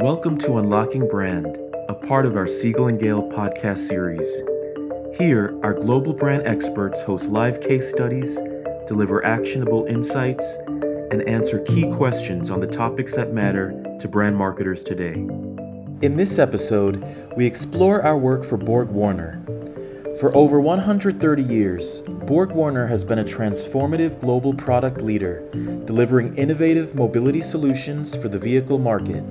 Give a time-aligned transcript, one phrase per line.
[0.00, 1.58] Welcome to Unlocking Brand,
[1.90, 4.42] a part of our Siegel and Gale podcast series.
[5.18, 8.40] Here, our global brand experts host live case studies,
[8.86, 10.56] deliver actionable insights,
[11.10, 15.16] and answer key questions on the topics that matter to brand marketers today.
[16.00, 17.04] In this episode,
[17.36, 19.42] we explore our work for Borg Warner.
[20.18, 25.46] For over 130 years, Borg Warner has been a transformative global product leader,
[25.84, 29.22] delivering innovative mobility solutions for the vehicle market.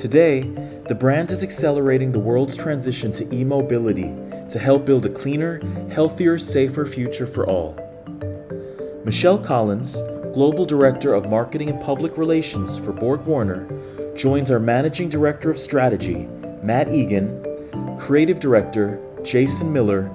[0.00, 0.40] Today,
[0.88, 4.10] the brand is accelerating the world's transition to e mobility
[4.48, 7.76] to help build a cleaner, healthier, safer future for all.
[9.04, 10.00] Michelle Collins,
[10.32, 13.68] Global Director of Marketing and Public Relations for Borg Warner,
[14.16, 16.26] joins our Managing Director of Strategy,
[16.62, 20.10] Matt Egan, Creative Director, Jason Miller,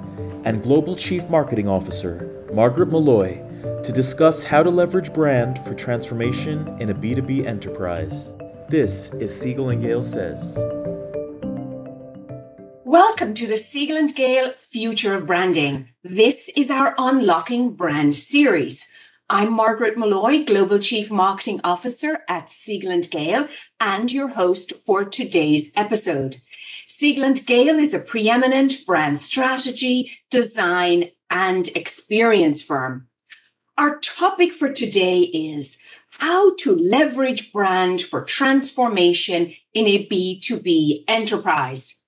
[0.46, 3.38] and Global Chief Marketing Officer, Margaret Molloy,
[3.84, 8.34] to discuss how to leverage brand for transformation in a B2B enterprise.
[8.68, 10.58] This is Siegel and Gale Says.
[12.84, 15.90] Welcome to the Siegel and Gale Future of Branding.
[16.04, 18.92] This is our Unlocking Brand series.
[19.30, 23.48] I'm Margaret Molloy, Global Chief Marketing Officer at Siegel and Gale,
[23.80, 26.38] and your host for today's episode.
[26.88, 33.10] Siegel and Gale is a preeminent brand strategy, design, and experience firm.
[33.78, 35.86] Our topic for today is
[36.20, 42.04] how to leverage brand for transformation in a B2B enterprise.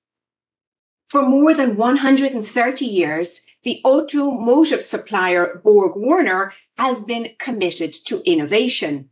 [1.10, 9.10] For more than 130 years, the automotive supplier Borg Warner has been committed to innovation.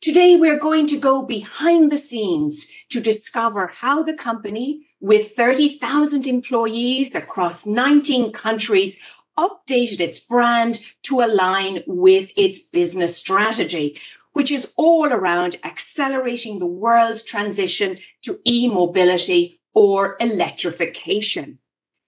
[0.00, 6.26] Today, we're going to go behind the scenes to discover how the company, with 30,000
[6.26, 8.96] employees across 19 countries,
[9.38, 13.98] updated its brand to align with its business strategy,
[14.32, 21.58] which is all around accelerating the world's transition to e-mobility or electrification.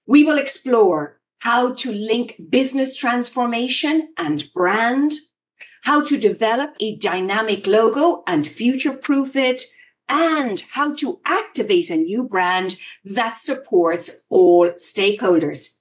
[0.06, 5.14] We will explore how to link business transformation and brand,
[5.84, 9.62] how to develop a dynamic logo and future proof it,
[10.08, 15.79] and how to activate a new brand that supports all stakeholders.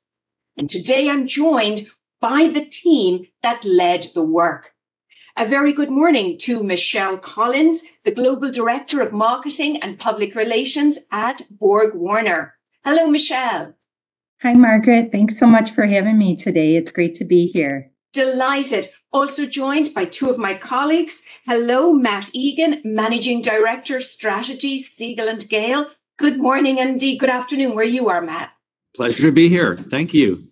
[0.60, 1.88] And today I'm joined
[2.20, 4.74] by the team that led the work.
[5.38, 11.00] A very good morning to Michelle Collins, the Global Director of Marketing and Public Relations
[11.14, 12.56] at Borg Warner.
[12.84, 13.74] Hello, Michelle.
[14.42, 15.14] Hi, Margaret.
[15.14, 16.76] Thanks so much for having me today.
[16.76, 17.90] It's great to be here.
[18.12, 18.90] Delighted.
[19.14, 21.24] Also joined by two of my colleagues.
[21.46, 25.86] Hello, Matt Egan, Managing Director, Strategy, Siegel and Gale.
[26.18, 28.52] Good morning and good afternoon where you are, Matt.
[28.94, 29.78] Pleasure to be here.
[29.78, 30.49] Thank you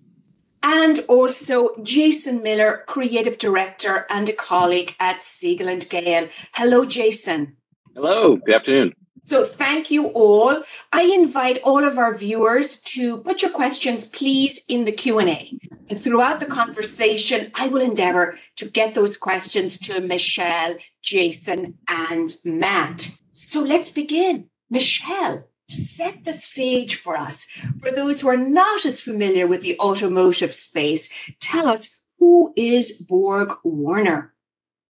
[0.67, 6.27] and also Jason Miller, creative director and a colleague at Siegel and Gale.
[6.55, 7.55] Hello, Jason.
[7.95, 8.93] Hello, good afternoon.
[9.23, 10.63] So thank you all.
[10.91, 15.57] I invite all of our viewers to put your questions, please, in the Q&A.
[15.89, 22.35] And throughout the conversation, I will endeavor to get those questions to Michelle, Jason, and
[22.43, 23.17] Matt.
[23.31, 24.49] So let's begin.
[24.69, 27.45] Michelle, set the stage for us.
[27.81, 31.89] For those who are not as familiar with the automotive space, tell us
[32.19, 34.33] who is Borg Warner?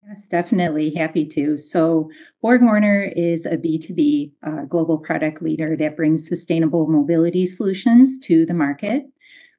[0.08, 0.92] Yes, definitely.
[0.92, 1.56] Happy to.
[1.56, 8.18] So, Borg Warner is a B2B uh, global product leader that brings sustainable mobility solutions
[8.20, 9.04] to the market.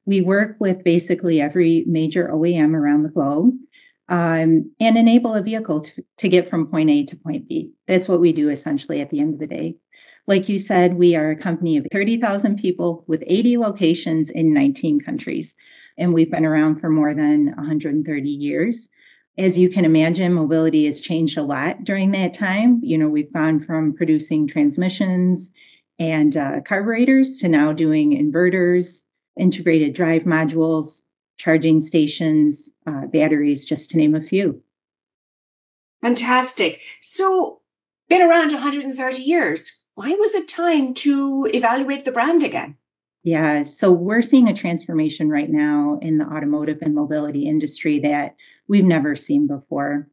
[0.05, 3.53] We work with basically every major OEM around the globe
[4.09, 7.71] um, and enable a vehicle to, to get from point A to point B.
[7.87, 9.75] That's what we do essentially at the end of the day.
[10.25, 15.01] Like you said, we are a company of 30,000 people with 80 locations in 19
[15.01, 15.53] countries,
[15.97, 18.87] and we've been around for more than 130 years.
[19.37, 22.79] As you can imagine, mobility has changed a lot during that time.
[22.83, 25.49] You know, we've gone from producing transmissions
[25.99, 29.01] and uh, carburetors to now doing inverters,
[29.37, 31.01] integrated drive modules,
[31.37, 34.61] charging stations, uh, batteries, just to name a few.
[36.01, 36.81] Fantastic.
[37.01, 37.59] So,
[38.07, 42.77] been around 130 years why was it time to evaluate the brand again?
[43.23, 48.35] Yeah, so we're seeing a transformation right now in the automotive and mobility industry that
[48.67, 50.09] we've never seen before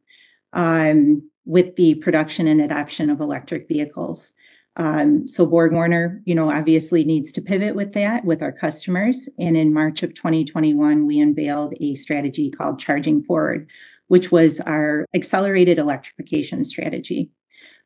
[0.53, 4.31] um, with the production and adoption of electric vehicles.
[4.77, 9.27] Um, so Borg Warner, you know, obviously needs to pivot with that with our customers.
[9.37, 13.69] And in March of 2021, we unveiled a strategy called Charging Forward,
[14.07, 17.29] which was our accelerated electrification strategy.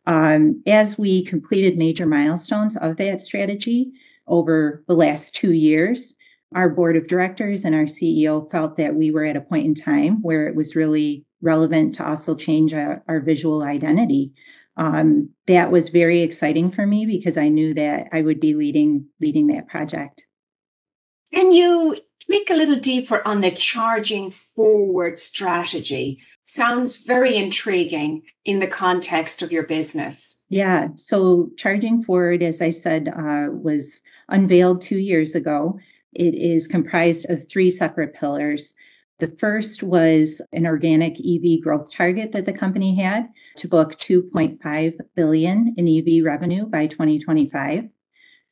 [0.08, 3.92] Um, as we completed major milestones of that strategy
[4.28, 6.16] over the last two years,
[6.54, 9.74] our board of directors and our CEO felt that we were at a point in
[9.76, 14.32] time where it was really relevant to also change our, our visual identity.
[14.78, 19.08] um, that was very exciting for me because I knew that I would be leading
[19.22, 20.26] leading that project.
[21.34, 26.20] Can you click a little deeper on the charging forward strategy?
[26.48, 30.44] Sounds very intriguing in the context of your business.
[30.48, 30.90] Yeah.
[30.96, 34.00] So, Charging Forward, as I said, uh, was
[34.30, 35.80] unveiled two years ago.
[36.14, 38.76] It is comprised of three separate pillars.
[39.18, 43.28] The first was an organic EV growth target that the company had
[43.58, 47.86] to book 2.5 billion in EV revenue by 2025.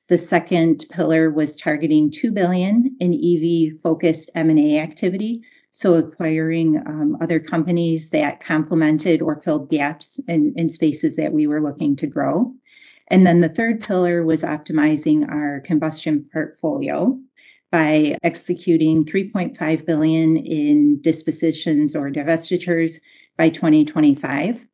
[0.09, 5.43] The second pillar was targeting 2 billion in EV focused M&A activity,
[5.73, 11.47] so acquiring um, other companies that complemented or filled gaps in, in spaces that we
[11.47, 12.53] were looking to grow.
[13.07, 17.19] And then the third pillar was optimizing our combustion portfolio
[17.71, 22.99] by executing 3.5 billion in dispositions or divestitures
[23.35, 24.67] by 2025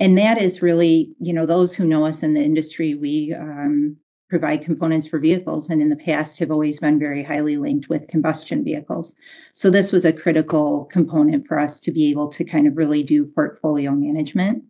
[0.00, 3.96] and that is really you know those who know us in the industry we um,
[4.28, 8.08] provide components for vehicles and in the past have always been very highly linked with
[8.08, 9.14] combustion vehicles.
[9.52, 13.02] So this was a critical component for us to be able to kind of really
[13.02, 14.64] do portfolio management.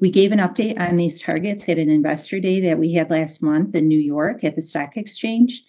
[0.00, 3.42] We gave an update on these targets at an investor day that we had last
[3.42, 5.64] month in new york at the stock exchange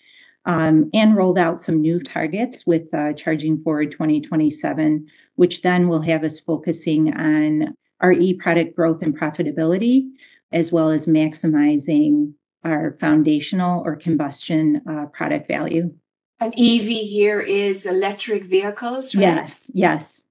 [0.45, 6.01] um, and rolled out some new targets with uh, Charging Forward 2027, which then will
[6.01, 10.09] have us focusing on our e product growth and profitability,
[10.51, 12.33] as well as maximizing
[12.63, 15.93] our foundational or combustion uh, product value.
[16.39, 19.21] An EV here is electric vehicles, right?
[19.21, 20.23] Yes, yes.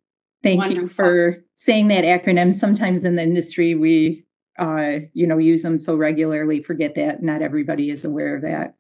[0.43, 0.83] Thank Wonderful.
[0.83, 2.53] you for saying that acronym.
[2.53, 4.25] Sometimes in the industry, we
[4.59, 8.75] uh, you know use them so regularly, forget that not everybody is aware of that.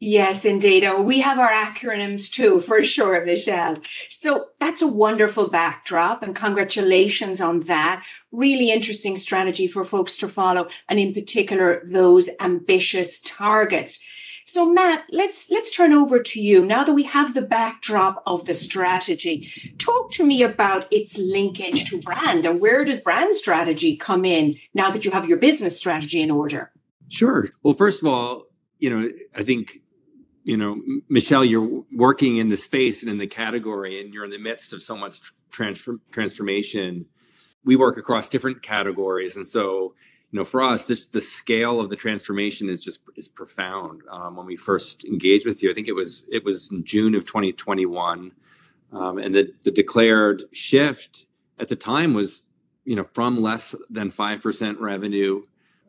[0.00, 0.84] Yes, indeed.
[0.84, 3.78] Oh, we have our acronyms too, for sure, Michelle.
[4.08, 8.04] So that's a wonderful backdrop and congratulations on that.
[8.30, 10.68] Really interesting strategy for folks to follow.
[10.88, 14.04] And in particular, those ambitious targets.
[14.44, 18.46] So Matt, let's, let's turn over to you now that we have the backdrop of
[18.46, 19.50] the strategy.
[19.78, 24.56] Talk to me about its linkage to brand and where does brand strategy come in
[24.72, 26.70] now that you have your business strategy in order?
[27.08, 27.48] Sure.
[27.62, 28.44] Well, first of all,
[28.78, 29.80] you know, I think
[30.48, 30.80] you know,
[31.10, 34.72] Michelle, you're working in the space and in the category, and you're in the midst
[34.72, 37.04] of so much transfer- transformation.
[37.66, 39.94] We work across different categories, and so
[40.32, 44.00] you know, for us, this the scale of the transformation is just is profound.
[44.10, 47.14] Um, when we first engaged with you, I think it was it was in June
[47.14, 48.32] of 2021,
[48.92, 51.26] um, and the the declared shift
[51.58, 52.44] at the time was
[52.86, 55.42] you know from less than five percent revenue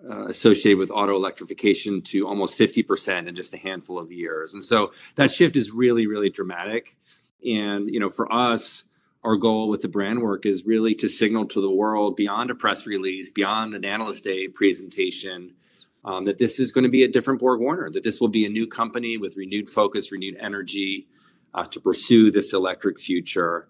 [0.08, 4.54] uh, associated with auto electrification to almost 50% in just a handful of years.
[4.54, 6.96] And so that shift is really, really dramatic.
[7.46, 8.86] And, you know, for us,
[9.24, 12.56] our goal with the brand work is really to signal to the world beyond a
[12.56, 15.54] press release, beyond an analyst day presentation,
[16.06, 18.46] um, that this is going to be a different Borg Warner, that this will be
[18.46, 21.08] a new company with renewed focus, renewed energy
[21.54, 23.68] uh, to pursue this electric future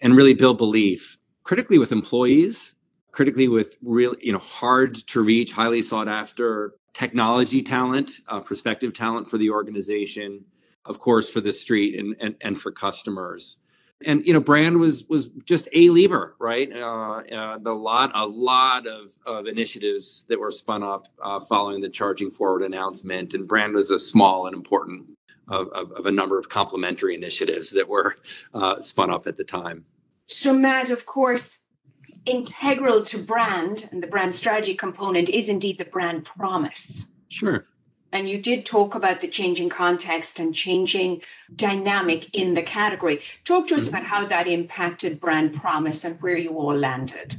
[0.00, 2.76] and really build belief critically with employees
[3.12, 8.92] critically with real, you know, hard to reach, highly sought after technology talent, uh, prospective
[8.92, 10.44] talent for the organization,
[10.86, 13.58] of course, for the street and, and, and for customers.
[14.04, 16.68] And you know, brand was was just a lever, right?
[16.76, 21.80] Uh, uh, the lot, a lot of, of initiatives that were spun up uh, following
[21.80, 25.06] the Charging Forward announcement, and brand was a small and important
[25.46, 28.16] of, of, of a number of complementary initiatives that were
[28.54, 29.84] uh, spun up at the time.
[30.26, 31.68] So, Matt, of course,
[32.26, 37.14] integral to brand and the brand strategy component is indeed the brand promise.
[37.28, 37.64] Sure.
[38.12, 41.22] And you did talk about the changing context and changing
[41.54, 43.20] dynamic in the category.
[43.44, 47.36] Talk to us about how that impacted brand promise and where you all landed.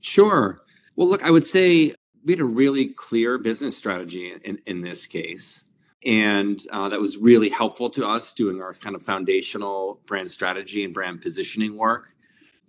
[0.00, 0.62] Sure.
[0.94, 5.06] Well, look, I would say we had a really clear business strategy in, in this
[5.06, 5.64] case.
[6.04, 10.84] And uh, that was really helpful to us doing our kind of foundational brand strategy
[10.84, 12.11] and brand positioning work.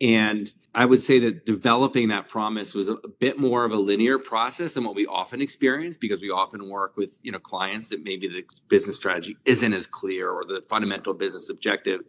[0.04, 4.20] And I would say that developing that promise was a, bit more of a linear
[4.20, 8.04] process than what we often experience because we often work with you know clients that
[8.04, 12.02] maybe the business strategy isn't as clear or the fundamental business objective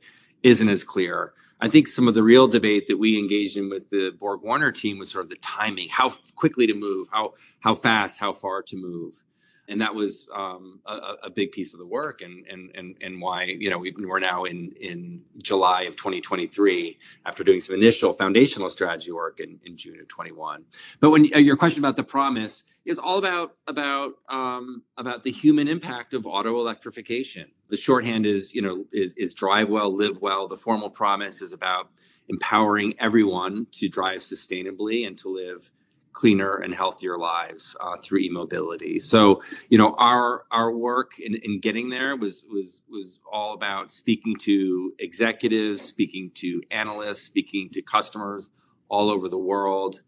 [0.43, 1.35] isn't as clear.
[1.61, 4.73] I think some of the real debate that we engaged in with the Borg Warner
[4.73, 8.63] team was sort of the timing, how quickly to move, how how fast, how far
[8.63, 9.23] to move
[9.69, 13.21] and that was um, a, a, big piece of the work and and and, and
[13.21, 18.13] why you know we, we're now in in July of 2023 after doing some initial
[18.13, 20.65] foundational strategy work in, in June of 21
[21.01, 25.31] but when uh, your question about the promise is all about about um, about the
[25.31, 27.51] human impact of auto electrification.
[27.69, 30.47] The shorthand is you know is is drive well live well.
[30.49, 31.91] The formal promise is about
[32.29, 35.71] empowering everyone to drive sustainably and to live
[36.15, 38.99] cleaner and healthier lives uh, through e-mobility.
[38.99, 43.91] So, you know, our our work in, in getting there was was was all about
[43.91, 48.49] speaking to executives, speaking to analysts, speaking to customers
[48.89, 50.03] all over the world.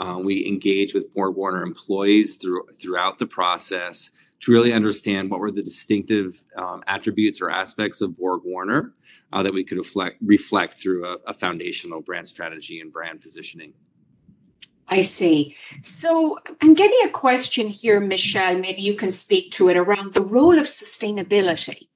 [0.00, 4.10] Uh, we engage with BorgWarner employees through throughout the process
[4.40, 8.92] to really understand what were the distinctive um, attributes or aspects of BorgWarner
[9.32, 13.72] uh, that we could reflect, reflect through a, a foundational brand strategy and brand positioning.
[14.88, 15.56] I see.
[15.84, 18.56] So I'm getting a question here, Michelle.
[18.58, 21.88] Maybe you can speak to it around the role of sustainability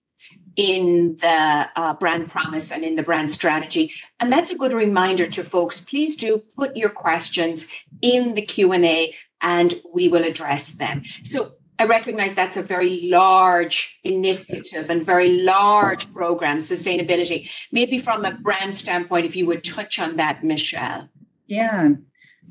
[0.56, 3.92] in the uh, brand promise and in the brand strategy.
[4.20, 5.80] And that's a good reminder to folks.
[5.80, 7.70] Please do put your questions
[8.02, 11.04] in the Q&A and we will address them.
[11.24, 17.48] So I recognize that's a very large initiative and very large program, sustainability.
[17.72, 21.08] Maybe from a brand standpoint, if you would touch on that, Michelle.
[21.46, 21.94] Yeah.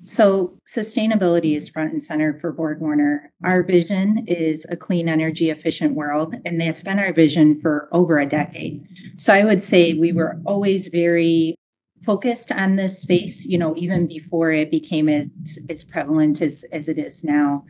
[0.06, 3.30] So, sustainability is front and center for BorgWarner.
[3.44, 8.20] Our vision is a clean, energy efficient world, and that's been our vision for over
[8.20, 8.84] a decade.
[9.18, 11.56] So, I would say we were always very
[12.04, 15.28] focused on this space, you know, even before it became as,
[15.70, 17.64] as prevalent as, as it is now.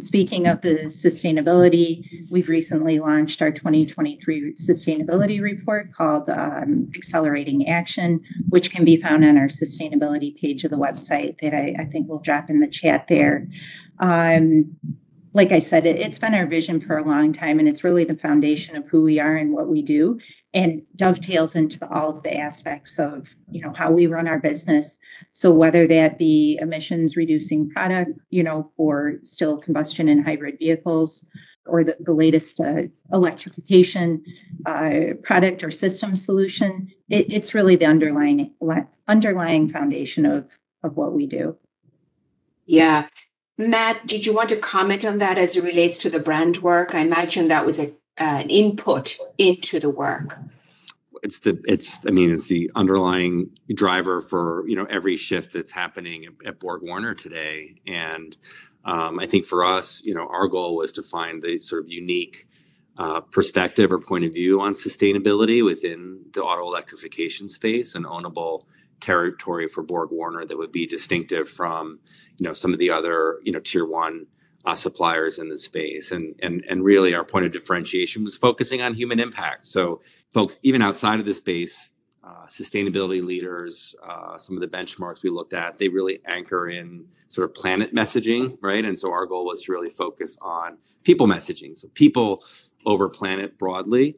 [0.00, 8.20] Speaking of the sustainability, we've recently launched our 2023 sustainability report called um, Accelerating Action,
[8.48, 12.08] which can be found on our sustainability page of the website that I, I think
[12.08, 13.46] we'll drop in the chat there.
[14.00, 14.76] Um,
[15.34, 18.04] like I said, it, has been our vision for a long time, and it's really
[18.04, 20.18] the foundation of who we are and what we do
[20.54, 24.96] and dovetails into all of the aspects of you know how we run our business.
[25.32, 31.28] So whether that be emissions reducing product you know for still combustion and hybrid vehicles
[31.66, 34.22] or the, the latest uh, electrification
[34.66, 38.52] uh, product or system solution it, it's really the underlying
[39.08, 40.46] underlying foundation of
[40.84, 41.56] of what we do.
[42.66, 43.08] Yeah
[43.58, 46.94] matt did you want to comment on that as it relates to the brand work?
[46.94, 50.38] I imagine that was a an input into the work.
[51.22, 55.72] It's the it's i mean it's the underlying driver for you know every shift that's
[55.72, 57.80] happening at, at BorgWarner today.
[57.86, 58.36] And
[58.84, 61.90] um, i think for us you know our goal was to find the sort of
[61.90, 62.46] unique
[62.96, 68.64] uh, perspective or point of view on sustainability within the auto electrification space and ownable
[69.04, 72.00] territory for BorgWarner that would be distinctive from
[72.38, 74.26] you know some of the other you know tier one
[74.64, 76.10] uh, suppliers in the space.
[76.10, 79.66] And, and, and really, our point of differentiation was focusing on human impact.
[79.66, 80.00] So,
[80.32, 81.90] folks, even outside of the space,
[82.22, 87.04] uh, sustainability leaders, uh, some of the benchmarks we looked at, they really anchor in
[87.28, 88.84] sort of planet messaging, right?
[88.84, 91.76] And so, our goal was to really focus on people messaging.
[91.76, 92.42] So, people
[92.86, 94.16] over planet broadly.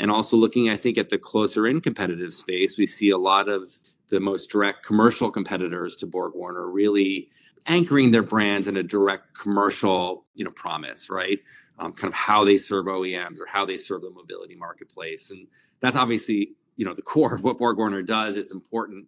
[0.00, 3.48] And also looking, I think, at the closer in competitive space, we see a lot
[3.48, 3.76] of
[4.08, 7.30] the most direct commercial competitors to BorgWarner really
[7.66, 11.38] anchoring their brands in a direct commercial, you know, promise, right?
[11.78, 15.46] Um, kind of how they serve OEMs or how they serve the mobility marketplace, and
[15.80, 18.36] that's obviously you know the core of what BorgWarner does.
[18.36, 19.06] It's important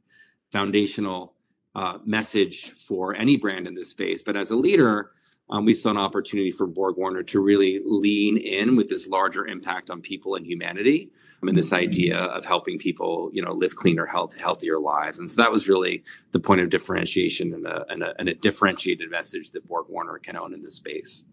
[0.53, 1.35] foundational
[1.75, 4.23] uh, message for any brand in this space.
[4.23, 5.13] But as a leader,
[5.49, 9.91] um, we saw an opportunity for BorgWarner to really lean in with this larger impact
[9.91, 11.11] on people and humanity
[11.49, 15.19] and this idea of helping people, you know, live cleaner, health, healthier lives.
[15.19, 18.35] And so that was really the point of differentiation and a, and a, and a
[18.35, 21.25] differentiated message that Borg Warner can own in this space.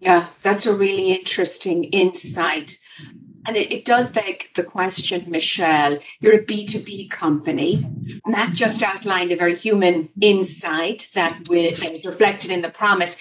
[0.00, 2.78] Yeah, that's a really interesting insight.
[3.46, 7.82] And it, it, does beg the question, Michelle, you're a B2B company.
[8.26, 13.20] Matt just outlined a very human insight that that is reflected in the promise.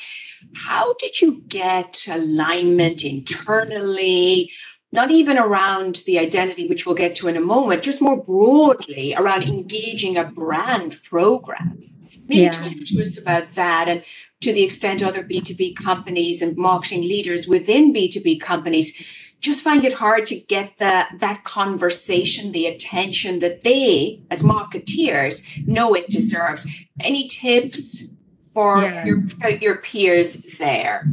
[0.56, 4.52] How did you get alignment internally?
[4.94, 9.16] Not even around the identity, which we'll get to in a moment, just more broadly
[9.16, 11.80] around engaging a brand program.
[12.28, 12.52] Maybe yeah.
[12.52, 14.04] talk to us about that and
[14.42, 19.04] to the extent other B2B companies and marketing leaders within B2B companies
[19.40, 25.68] just find it hard to get the, that conversation, the attention that they, as marketeers,
[25.68, 26.68] know it deserves.
[27.00, 28.10] Any tips
[28.54, 29.06] for yeah.
[29.06, 29.28] your,
[29.60, 31.08] your peers there?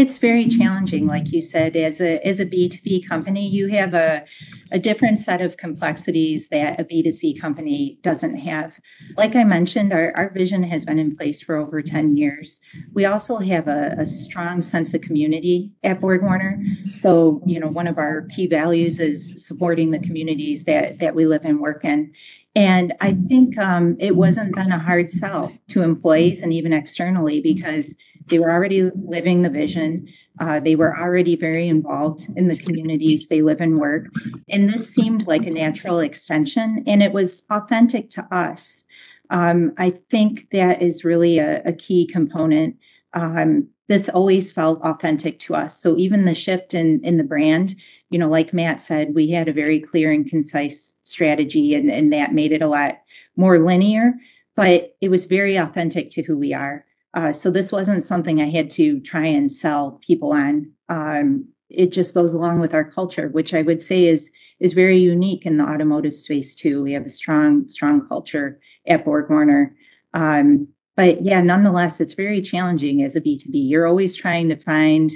[0.00, 4.24] It's very challenging, like you said, as a as a B2B company, you have a,
[4.72, 8.72] a different set of complexities that a B2C company doesn't have.
[9.18, 12.60] Like I mentioned, our, our vision has been in place for over 10 years.
[12.94, 16.64] We also have a, a strong sense of community at BorgWarner.
[16.94, 21.26] So, you know, one of our key values is supporting the communities that, that we
[21.26, 22.10] live and work in.
[22.56, 27.40] And I think um, it wasn't then a hard sell to employees and even externally
[27.42, 27.94] because
[28.30, 30.08] they were already living the vision.
[30.40, 34.06] Uh, they were already very involved in the communities they live and work.
[34.48, 38.84] And this seemed like a natural extension, and it was authentic to us.
[39.28, 42.76] Um, I think that is really a, a key component.
[43.12, 45.80] Um, this always felt authentic to us.
[45.80, 47.74] So even the shift in in the brand,
[48.10, 52.12] you know, like Matt said, we had a very clear and concise strategy, and, and
[52.12, 53.00] that made it a lot
[53.36, 54.14] more linear,
[54.56, 56.84] but it was very authentic to who we are.
[57.14, 60.70] Uh, so this wasn't something I had to try and sell people on.
[60.88, 64.98] Um, it just goes along with our culture, which I would say is is very
[64.98, 66.82] unique in the automotive space too.
[66.82, 69.70] We have a strong strong culture at BorgWarner.
[70.12, 73.58] Um, but yeah, nonetheless, it's very challenging as a B two B.
[73.58, 75.10] You're always trying to find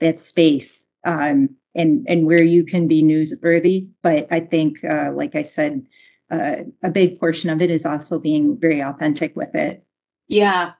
[0.00, 3.88] that space um, and and where you can be newsworthy.
[4.02, 5.86] But I think, uh, like I said,
[6.30, 9.82] uh, a big portion of it is also being very authentic with it.
[10.28, 10.72] Yeah,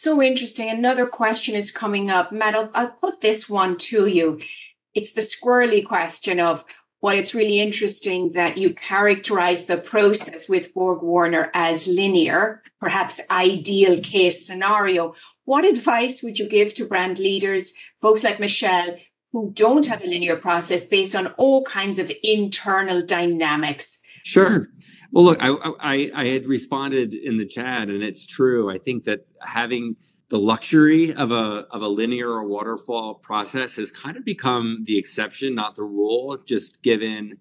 [0.00, 0.68] so interesting.
[0.68, 2.32] Another question is coming up.
[2.32, 4.40] Matt, I'll, I'll put this one to you.
[4.94, 6.64] It's the squirrely question of
[7.00, 13.20] why it's really interesting that you characterize the process with Borg Warner as linear, perhaps
[13.30, 15.14] ideal case scenario.
[15.44, 18.96] What advice would you give to brand leaders, folks like Michelle,
[19.32, 24.02] who don't have a linear process based on all kinds of internal dynamics?
[24.24, 24.68] Sure.
[25.10, 25.48] Well, look, I,
[25.80, 28.70] I, I had responded in the chat, and it's true.
[28.70, 29.96] I think that having
[30.28, 34.98] the luxury of a of a linear or waterfall process has kind of become the
[34.98, 36.36] exception, not the rule.
[36.44, 37.38] Just given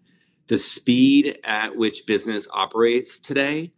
[0.47, 3.74] the speed at which business operates today,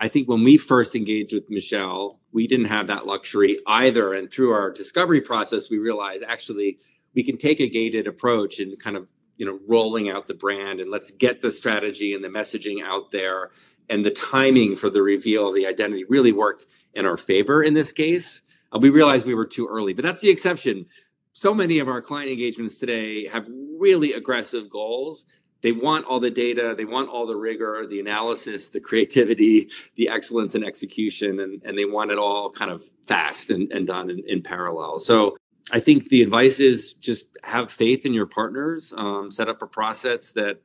[0.00, 4.14] I think when we first engaged with Michelle, we didn't have that luxury either.
[4.14, 6.78] And through our discovery process, we realized actually
[7.14, 10.80] we can take a gated approach and kind of you know rolling out the brand
[10.80, 13.50] and let's get the strategy and the messaging out there
[13.88, 17.74] and the timing for the reveal of the identity really worked in our favor in
[17.74, 18.42] this case.
[18.72, 20.86] Uh, we realized we were too early but that's the exception.
[21.32, 23.46] So many of our client engagements today have
[23.78, 25.24] really aggressive goals.
[25.62, 30.08] They want all the data they want all the rigor the analysis the creativity the
[30.08, 34.10] excellence and execution and, and they want it all kind of fast and, and done
[34.10, 34.98] in, in parallel.
[34.98, 35.36] So
[35.72, 38.92] I think the advice is just have faith in your partners.
[38.96, 40.60] Um, set up a process that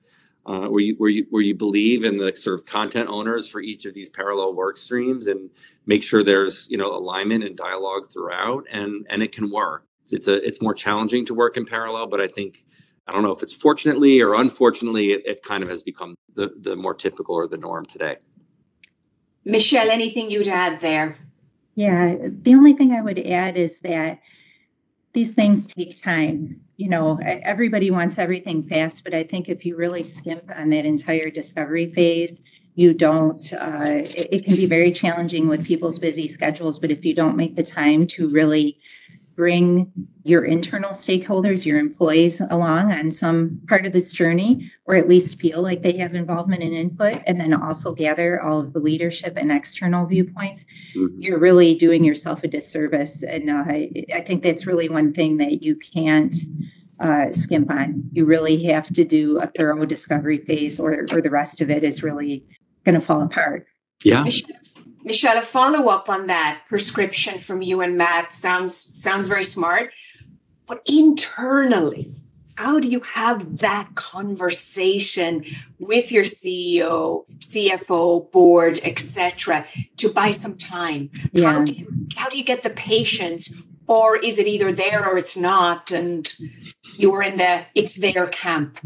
[0.46, 3.62] uh, where you where you where you believe in the sort of content owners for
[3.62, 5.50] each of these parallel work streams, and
[5.86, 9.86] make sure there's you know alignment and dialogue throughout, and and it can work.
[10.12, 12.66] It's a it's more challenging to work in parallel, but I think
[13.08, 16.52] I don't know if it's fortunately or unfortunately, it, it kind of has become the
[16.60, 18.18] the more typical or the norm today.
[19.46, 21.18] Michelle, anything you'd add there?
[21.76, 24.20] Yeah, the only thing I would add is that
[25.14, 26.62] these things take time.
[26.78, 30.86] You know, everybody wants everything fast, but I think if you really skimp on that
[30.86, 32.40] entire discovery phase,
[32.76, 36.80] you don't, uh, it, it can be very challenging with people's busy schedules.
[36.80, 38.80] But if you don't make the time to really
[39.40, 39.90] bring
[40.24, 45.40] your internal stakeholders, your employees along on some part of this journey, or at least
[45.40, 49.38] feel like they have involvement and input, and then also gather all of the leadership
[49.38, 51.16] and external viewpoints, mm-hmm.
[51.18, 53.24] you're really doing yourself a disservice.
[53.24, 53.64] And uh,
[54.14, 56.36] I think that's really one thing that you can't.
[57.02, 58.04] Uh, skimp on.
[58.12, 61.82] You really have to do a thorough discovery phase, or, or the rest of it
[61.86, 62.44] is really
[62.84, 63.66] going to fall apart.
[64.04, 64.26] Yeah.
[65.04, 69.92] Michelle, a follow up on that prescription from you and Matt sounds sounds very smart,
[70.68, 72.16] but internally,
[72.56, 75.46] how do you have that conversation
[75.80, 81.10] with your CEO, CFO, board, etc., to buy some time?
[81.32, 81.54] Yeah.
[81.54, 83.54] How do, you, how do you get the patience,
[83.88, 86.36] or is it either there or it's not, and
[86.98, 88.78] you're in the it's their camp?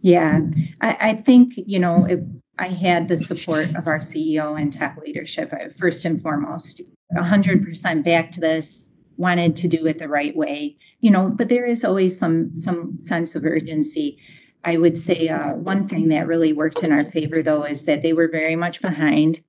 [0.00, 0.38] Yeah,
[0.80, 2.06] I, I think you know.
[2.06, 2.20] It,
[2.58, 6.82] I had the support of our CEO and tech leadership uh, first and foremost.
[7.16, 11.66] 100% back to this, wanted to do it the right way, you know, but there
[11.66, 14.18] is always some some sense of urgency.
[14.64, 18.02] I would say uh, one thing that really worked in our favor, though, is that
[18.02, 19.42] they were very much behind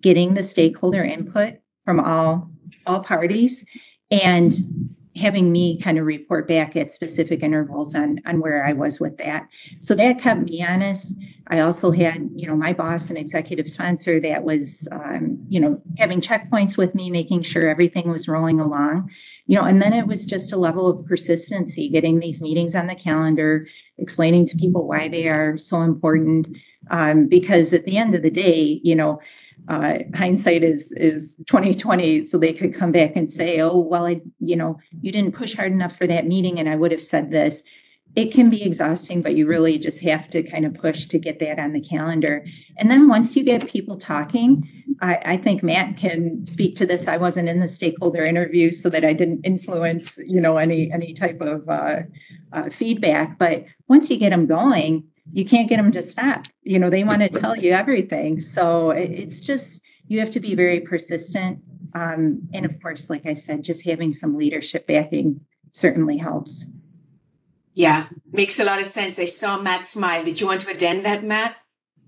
[0.00, 1.54] getting the stakeholder input
[1.84, 2.50] from all
[2.86, 3.64] all parties
[4.10, 4.54] and
[5.16, 9.16] having me kind of report back at specific intervals on on where I was with
[9.18, 9.48] that.
[9.80, 11.14] So that kept me honest.
[11.48, 15.80] I also had, you know, my boss and executive sponsor that was, um, you know,
[15.96, 19.10] having checkpoints with me, making sure everything was rolling along,
[19.46, 22.88] you know, and then it was just a level of persistency, getting these meetings on
[22.88, 23.64] the calendar,
[23.98, 26.48] explaining to people why they are so important.
[26.90, 29.20] Um, because at the end of the day, you know,
[29.68, 34.20] uh, hindsight is is 2020 so they could come back and say oh well i
[34.38, 37.30] you know you didn't push hard enough for that meeting and i would have said
[37.30, 37.64] this
[38.16, 41.38] it can be exhausting but you really just have to kind of push to get
[41.38, 42.44] that on the calendar
[42.78, 44.68] and then once you get people talking
[45.00, 48.90] i, I think matt can speak to this i wasn't in the stakeholder interview so
[48.90, 52.00] that i didn't influence you know any any type of uh,
[52.52, 56.44] uh, feedback but once you get them going you can't get them to stop.
[56.62, 58.40] You know, they want to tell you everything.
[58.40, 61.60] So it's just you have to be very persistent.
[61.94, 65.40] Um, and of course, like I said, just having some leadership backing
[65.72, 66.70] certainly helps.
[67.76, 69.18] Yeah, makes a lot of sense.
[69.18, 70.24] I saw Matt smile.
[70.24, 71.56] Did you want to addend that, Matt?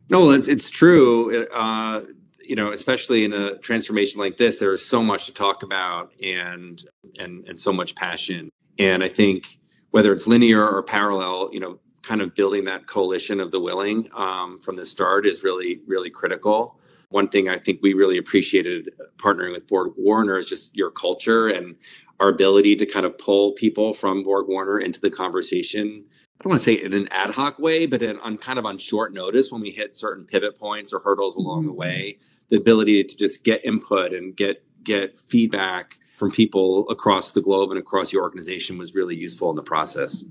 [0.09, 1.47] No, it's it's true.
[1.49, 2.01] Uh,
[2.41, 6.11] you know, especially in a transformation like this, there is so much to talk about
[6.23, 6.83] and
[7.19, 8.49] and and so much passion.
[8.79, 9.59] And I think
[9.91, 14.09] whether it's linear or parallel, you know, kind of building that coalition of the willing
[14.17, 16.81] um, from the start is really really critical.
[17.11, 21.77] One thing I think we really appreciated partnering with BorgWarner is just your culture and
[22.21, 26.05] our ability to kind of pull people from Borg Warner into the conversation.
[26.41, 28.67] I don't want to say in an ad hoc way, but in, on kind of
[28.67, 31.79] on short notice when we hit certain pivot points or hurdles along the mm-hmm.
[31.79, 37.41] way, the ability to just get input and get get feedback from people across the
[37.41, 40.25] globe and across your organization was really useful in the process.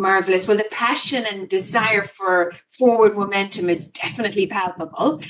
[0.00, 0.48] Marvelous.
[0.48, 5.20] Well, the passion and desire for forward momentum is definitely palpable,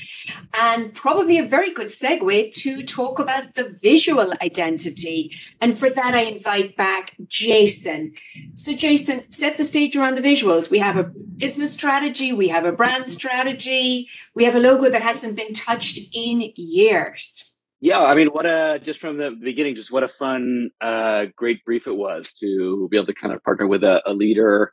[0.53, 5.37] and probably a very good segue to talk about the visual identity.
[5.59, 8.13] And for that, I invite back Jason.
[8.55, 10.71] So, Jason, set the stage around the visuals.
[10.71, 15.01] We have a business strategy, we have a brand strategy, we have a logo that
[15.01, 17.50] hasn't been touched in years.
[17.81, 21.65] Yeah, I mean, what a just from the beginning, just what a fun, uh, great
[21.65, 24.71] brief it was to be able to kind of partner with a, a leader,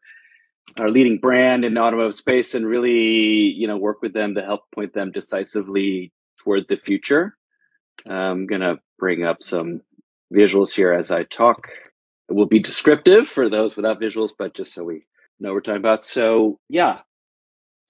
[0.78, 4.42] our leading brand in the automotive space, and really, you know, work with them to
[4.42, 7.36] help point them decisively toward the future.
[8.06, 9.82] I'm gonna bring up some
[10.32, 11.68] visuals here as I talk.
[12.28, 15.06] It will be descriptive for those without visuals, but just so we
[15.40, 16.04] know what we're talking about.
[16.06, 17.00] So, yeah,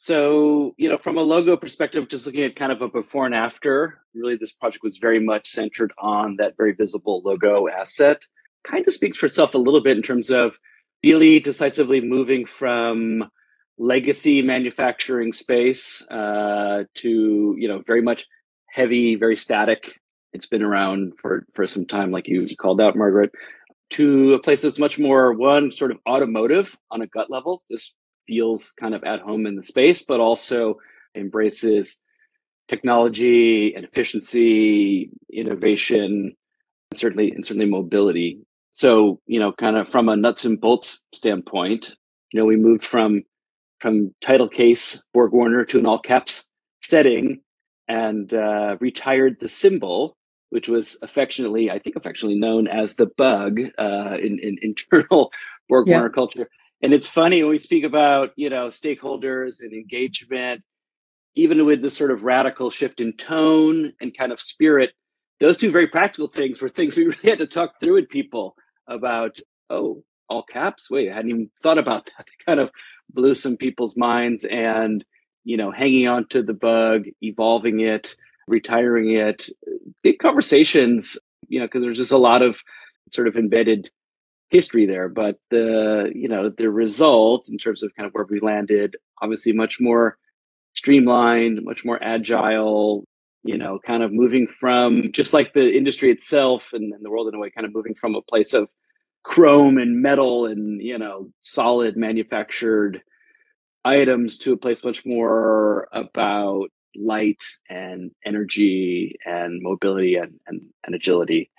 [0.00, 3.34] so, you know, from a logo perspective, just looking at kind of a before and
[3.34, 8.24] after, really this project was very much centered on that very visible logo asset.
[8.62, 10.60] Kind of speaks for itself a little bit in terms of
[11.02, 13.28] really decisively moving from
[13.76, 18.28] legacy manufacturing space uh, to, you know, very much
[18.70, 20.00] heavy, very static.
[20.32, 23.32] It's been around for, for some time, like you called out, Margaret,
[23.90, 27.64] to a place that's much more one sort of automotive on a gut level.
[27.68, 27.96] This
[28.28, 30.76] feels kind of at home in the space, but also
[31.16, 31.98] embraces
[32.68, 36.36] technology and efficiency, innovation,
[36.90, 38.38] and certainly and certainly mobility.
[38.70, 41.96] So, you know, kind of from a nuts and bolts standpoint,
[42.32, 43.22] you know, we moved from
[43.80, 46.46] from title case Borg Warner to an all caps
[46.82, 47.40] setting
[47.88, 50.16] and uh, retired the symbol,
[50.50, 55.32] which was affectionately, I think, affectionately known as the bug uh, in, in internal
[55.68, 55.94] Borg yeah.
[55.94, 56.48] Warner culture
[56.82, 60.62] and it's funny when we speak about you know stakeholders and engagement
[61.34, 64.92] even with the sort of radical shift in tone and kind of spirit
[65.40, 68.54] those two very practical things were things we really had to talk through with people
[68.86, 69.38] about
[69.70, 70.90] oh all caps?
[70.90, 72.26] Wait i hadn't even thought about that.
[72.26, 72.70] It kind of
[73.12, 75.04] blew some people's minds and
[75.44, 78.14] you know hanging on to the bug evolving it
[78.46, 79.48] retiring it
[80.02, 81.16] big conversations
[81.48, 82.60] you know because there's just a lot of
[83.12, 83.90] sort of embedded
[84.50, 88.40] history there but the you know the result in terms of kind of where we
[88.40, 90.16] landed obviously much more
[90.74, 93.04] streamlined much more agile
[93.44, 97.28] you know kind of moving from just like the industry itself and, and the world
[97.28, 98.68] in a way kind of moving from a place of
[99.22, 103.02] chrome and metal and you know solid manufactured
[103.84, 110.94] items to a place much more about light and energy and mobility and, and, and
[110.94, 111.50] agility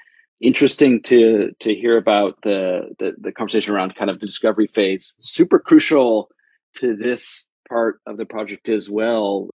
[0.41, 5.15] interesting to to hear about the, the, the conversation around kind of the discovery phase.
[5.19, 6.29] Super crucial
[6.75, 9.49] to this part of the project as well.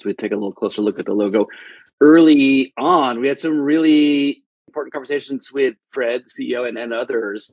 [0.00, 1.46] So we take a little closer look at the logo.
[2.00, 7.52] Early on we had some really important conversations with fred ceo and, and others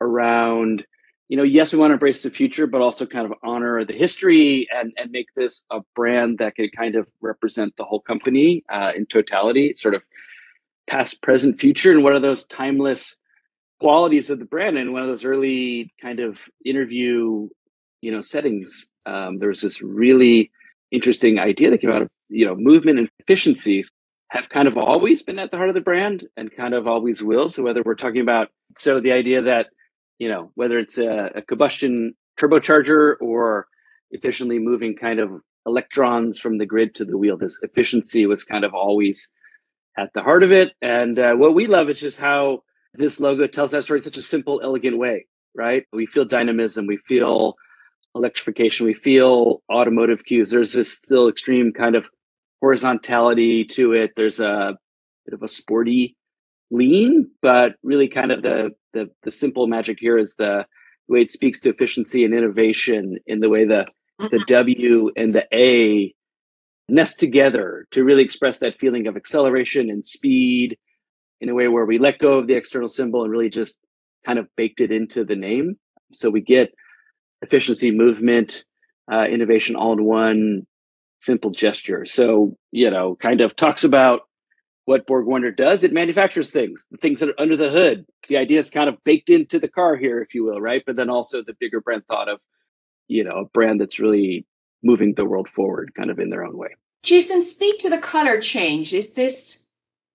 [0.00, 0.84] around
[1.28, 3.92] you know yes we want to embrace the future but also kind of honor the
[3.92, 8.62] history and and make this a brand that could kind of represent the whole company
[8.68, 10.04] uh, in totality sort of
[10.90, 13.16] past, present, future, and what are those timeless
[13.78, 14.76] qualities of the brand?
[14.76, 17.48] And one of those early kind of interview,
[18.02, 20.50] you know, settings, um, there was this really
[20.90, 23.90] interesting idea that came out of you know movement and efficiencies
[24.28, 27.22] have kind of always been at the heart of the brand and kind of always
[27.22, 27.48] will.
[27.48, 29.68] So whether we're talking about so the idea that
[30.18, 33.66] you know whether it's a, a combustion turbocharger or
[34.10, 35.30] efficiently moving kind of
[35.66, 39.30] electrons from the grid to the wheel, this efficiency was kind of always
[39.96, 40.72] at the heart of it.
[40.80, 42.62] And uh, what we love is just how
[42.94, 45.84] this logo tells that story in such a simple, elegant way, right?
[45.92, 47.56] We feel dynamism, we feel
[48.14, 50.50] electrification, we feel automotive cues.
[50.50, 52.06] There's this still extreme kind of
[52.60, 54.12] horizontality to it.
[54.16, 54.76] There's a
[55.24, 56.16] bit of a sporty
[56.70, 60.66] lean, but really kind of the the, the simple magic here is the
[61.08, 63.86] way it speaks to efficiency and innovation in the way the
[64.18, 64.44] the mm-hmm.
[64.46, 66.14] W and the A
[66.90, 70.78] nest together to really express that feeling of acceleration and speed
[71.40, 73.78] in a way where we let go of the external symbol and really just
[74.26, 75.76] kind of baked it into the name.
[76.12, 76.74] So we get
[77.42, 78.64] efficiency, movement,
[79.10, 80.66] uh, innovation all in one
[81.20, 82.04] simple gesture.
[82.04, 84.22] So, you know, kind of talks about
[84.84, 85.84] what Borg Warner does.
[85.84, 88.06] It manufactures things, the things that are under the hood.
[88.28, 90.82] The idea is kind of baked into the car here, if you will, right?
[90.84, 92.40] But then also the bigger brand thought of,
[93.06, 94.46] you know, a brand that's really
[94.82, 96.70] moving the world forward kind of in their own way.
[97.02, 98.92] Jason, speak to the color change.
[98.92, 99.68] Is this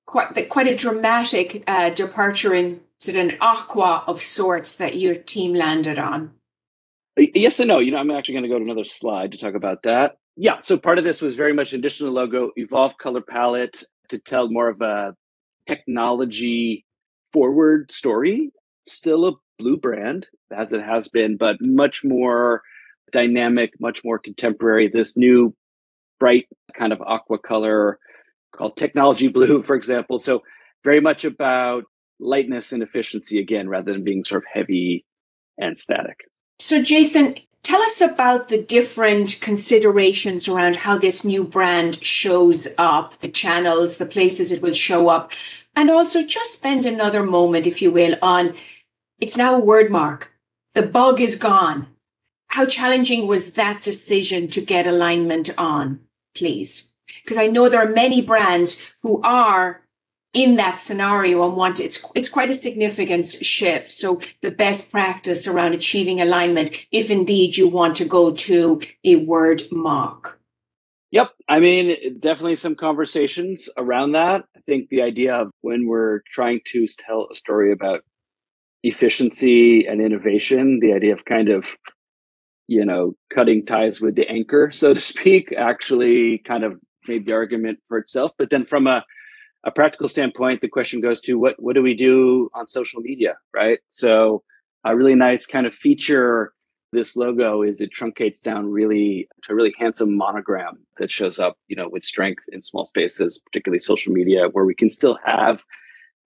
[0.05, 5.15] quite quite a dramatic uh, departure in sort of an aqua of sorts that your
[5.15, 6.31] team landed on?
[7.17, 7.79] Yes and no.
[7.79, 10.17] You know, I'm actually going to go to another slide to talk about that.
[10.35, 10.59] Yeah.
[10.61, 14.69] So part of this was very much additional logo, evolved color palette to tell more
[14.69, 15.15] of a
[15.67, 16.85] technology
[17.31, 18.51] forward story.
[18.87, 22.61] Still a blue brand as it has been, but much more
[23.11, 24.87] dynamic, much more contemporary.
[24.87, 25.55] This new
[26.19, 27.99] bright kind of aqua color
[28.55, 30.19] called technology blue, for example.
[30.19, 30.43] So
[30.83, 31.83] very much about
[32.19, 35.05] lightness and efficiency again, rather than being sort of heavy
[35.57, 36.29] and static.
[36.59, 43.19] So, Jason, tell us about the different considerations around how this new brand shows up,
[43.19, 45.31] the channels, the places it will show up,
[45.75, 48.55] and also just spend another moment, if you will, on
[49.19, 50.31] it's now a word mark.
[50.73, 51.87] The bug is gone.
[52.55, 55.99] How challenging was that decision to get alignment on,
[56.33, 56.95] please?
[57.21, 59.81] Because I know there are many brands who are
[60.33, 63.91] in that scenario and want it's it's quite a significant shift.
[63.91, 69.17] So the best practice around achieving alignment, if indeed you want to go to a
[69.17, 70.39] word mark.
[71.11, 71.31] Yep.
[71.49, 74.45] I mean, definitely some conversations around that.
[74.55, 78.05] I think the idea of when we're trying to tell a story about
[78.81, 81.75] efficiency and innovation, the idea of kind of,
[82.67, 87.33] you know, cutting ties with the anchor, so to speak, actually kind of made the
[87.33, 88.31] argument for itself.
[88.37, 89.03] But then from a
[89.63, 93.35] a practical standpoint, the question goes to what what do we do on social media,
[93.53, 93.79] right?
[93.89, 94.43] So
[94.83, 96.53] a really nice kind of feature
[96.91, 101.57] this logo is it truncates down really to a really handsome monogram that shows up,
[101.67, 105.63] you know, with strength in small spaces, particularly social media, where we can still have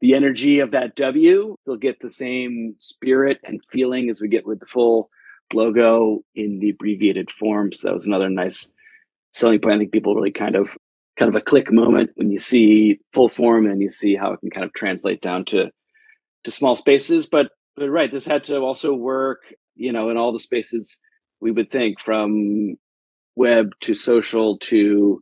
[0.01, 4.45] the energy of that W, still get the same spirit and feeling as we get
[4.45, 5.09] with the full
[5.53, 7.71] logo in the abbreviated form.
[7.71, 8.71] So that was another nice
[9.33, 9.75] selling point.
[9.75, 10.77] I think people really kind of
[11.17, 14.39] kind of a click moment when you see full form and you see how it
[14.39, 15.71] can kind of translate down to
[16.43, 17.25] to small spaces.
[17.25, 19.39] But but right, this had to also work,
[19.75, 20.97] you know, in all the spaces
[21.41, 22.75] we would think from
[23.35, 25.21] web to social to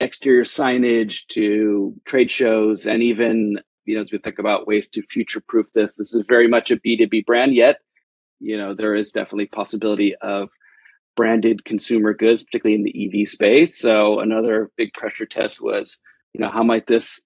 [0.00, 5.02] exterior signage to trade shows and even you know as we think about ways to
[5.02, 7.78] future proof this this is very much a b2b brand yet
[8.40, 10.50] you know there is definitely possibility of
[11.16, 13.78] branded consumer goods, particularly in the EV space.
[13.78, 15.98] So another big pressure test was,
[16.32, 17.20] you know, how might this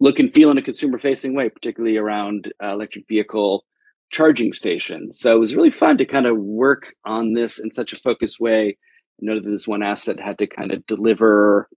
[0.00, 3.64] look and feel in a consumer facing way, particularly around uh, electric vehicle
[4.10, 5.18] charging stations.
[5.18, 8.38] So it was really fun to kind of work on this in such a focused
[8.40, 8.76] way.
[9.18, 11.68] You know that this one asset had to kind of deliver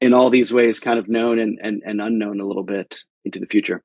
[0.00, 3.40] in all these ways, kind of known and, and, and unknown a little bit into
[3.40, 3.82] the future.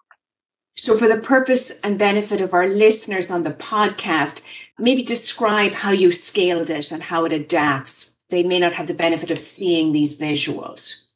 [0.76, 4.42] So, for the purpose and benefit of our listeners on the podcast,
[4.80, 8.16] maybe describe how you scaled it and how it adapts.
[8.30, 11.08] They may not have the benefit of seeing these visuals.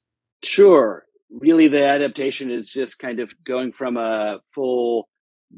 [0.43, 1.05] Sure.
[1.31, 5.09] Really, the adaptation is just kind of going from a full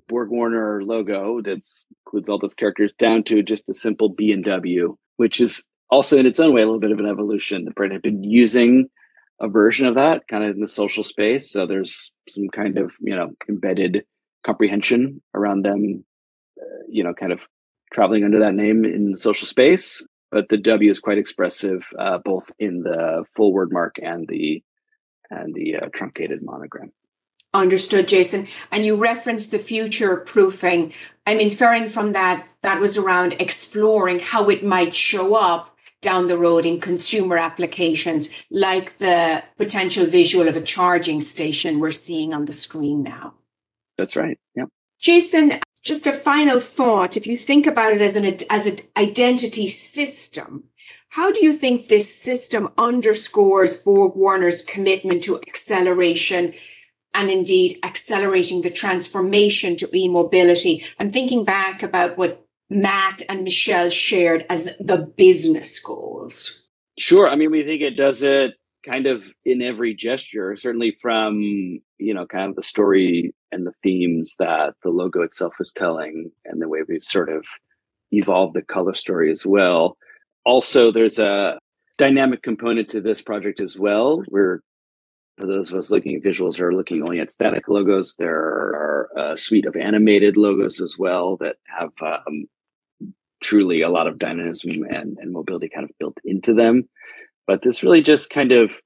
[0.08, 1.68] Borg Warner logo that
[2.06, 6.18] includes all those characters down to just a simple B and W, which is also
[6.18, 7.66] in its own way a little bit of an evolution.
[7.66, 8.90] The brand had been using
[9.42, 11.52] a version of that kind of in the social space.
[11.52, 14.04] So there's some kind of, you know, embedded
[14.46, 16.04] comprehension around them,
[16.60, 17.42] uh, you know, kind of
[17.94, 20.06] traveling under that name in the social space.
[20.32, 24.64] But the W is quite expressive, uh, both in the full word mark and the
[25.32, 26.92] and the uh, truncated monogram.
[27.54, 28.48] Understood, Jason.
[28.72, 30.94] And you referenced the future proofing.
[31.26, 35.69] I'm inferring from that that was around exploring how it might show up
[36.02, 41.92] down the road in consumer applications, like the potential visual of a charging station we're
[41.92, 43.34] seeing on the screen now.
[43.98, 44.40] That's right.
[44.56, 44.66] Yeah.
[45.00, 47.18] Jason, just a final thought.
[47.18, 50.66] If you think about it as an as an identity system,
[51.10, 56.54] how do you think this system underscores Borg Warner's commitment to acceleration
[57.14, 60.86] and indeed accelerating the transformation to e-mobility?
[61.00, 66.68] I'm thinking back about what Matt and Michelle shared as the business goals?
[66.98, 67.30] Sure.
[67.30, 68.54] I mean, we think it does it
[68.86, 71.42] kind of in every gesture, certainly from,
[71.98, 76.32] you know, kind of the story and the themes that the logo itself is telling
[76.46, 77.46] and the way we've sort of
[78.12, 79.98] evolved the color story as well.
[80.46, 81.60] Also, there's a
[81.98, 84.24] dynamic component to this project as well.
[84.30, 84.62] We're
[85.38, 89.10] for those of us looking at visuals or looking only at static logos, there are
[89.16, 92.46] a suite of animated logos as well that have um,
[93.42, 96.88] truly a lot of dynamism and, and mobility kind of built into them.
[97.48, 98.80] But this really just kind of,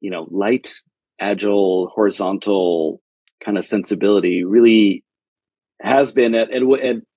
[0.00, 0.74] you know, light,
[1.20, 3.00] agile, horizontal
[3.44, 5.04] kind of sensibility really
[5.80, 6.62] has been at, at,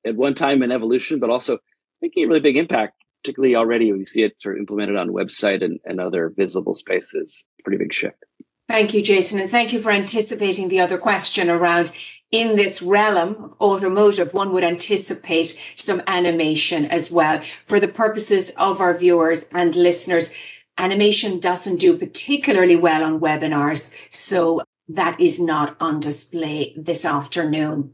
[0.06, 1.60] at, one time an evolution, but also
[2.02, 5.63] making a really big impact, particularly already we see it sort of implemented on website
[5.63, 7.46] and, and other visible spaces.
[7.63, 8.24] Pretty big shift.
[8.68, 9.39] Thank you, Jason.
[9.39, 11.92] And thank you for anticipating the other question around
[12.32, 17.42] in this realm of automotive, one would anticipate some animation as well.
[17.65, 20.34] For the purposes of our viewers and listeners,
[20.78, 23.94] animation doesn't do particularly well on webinars.
[24.10, 27.94] So that is not on display this afternoon.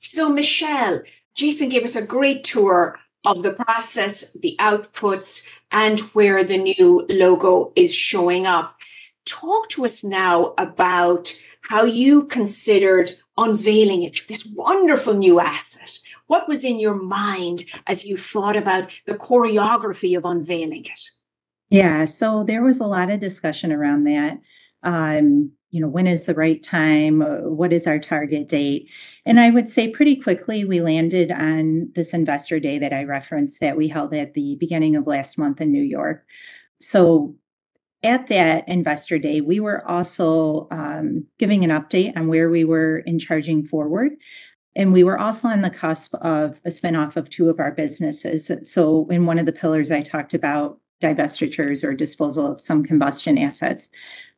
[0.00, 1.02] So Michelle,
[1.34, 7.06] Jason gave us a great tour of the process, the outputs, and where the new
[7.08, 8.76] logo is showing up.
[9.24, 15.98] Talk to us now about how you considered unveiling it, this wonderful new asset.
[16.26, 21.10] What was in your mind as you thought about the choreography of unveiling it?
[21.70, 24.38] Yeah, so there was a lot of discussion around that.
[24.82, 27.20] Um, you know, when is the right time?
[27.20, 28.88] What is our target date?
[29.26, 33.60] And I would say pretty quickly we landed on this investor day that I referenced
[33.60, 36.24] that we held at the beginning of last month in New York.
[36.80, 37.34] So
[38.06, 42.98] at that investor day, we were also um, giving an update on where we were
[43.00, 44.12] in charging forward.
[44.76, 48.50] And we were also on the cusp of a spinoff of two of our businesses.
[48.64, 53.38] So, in one of the pillars, I talked about divestitures or disposal of some combustion
[53.38, 53.88] assets.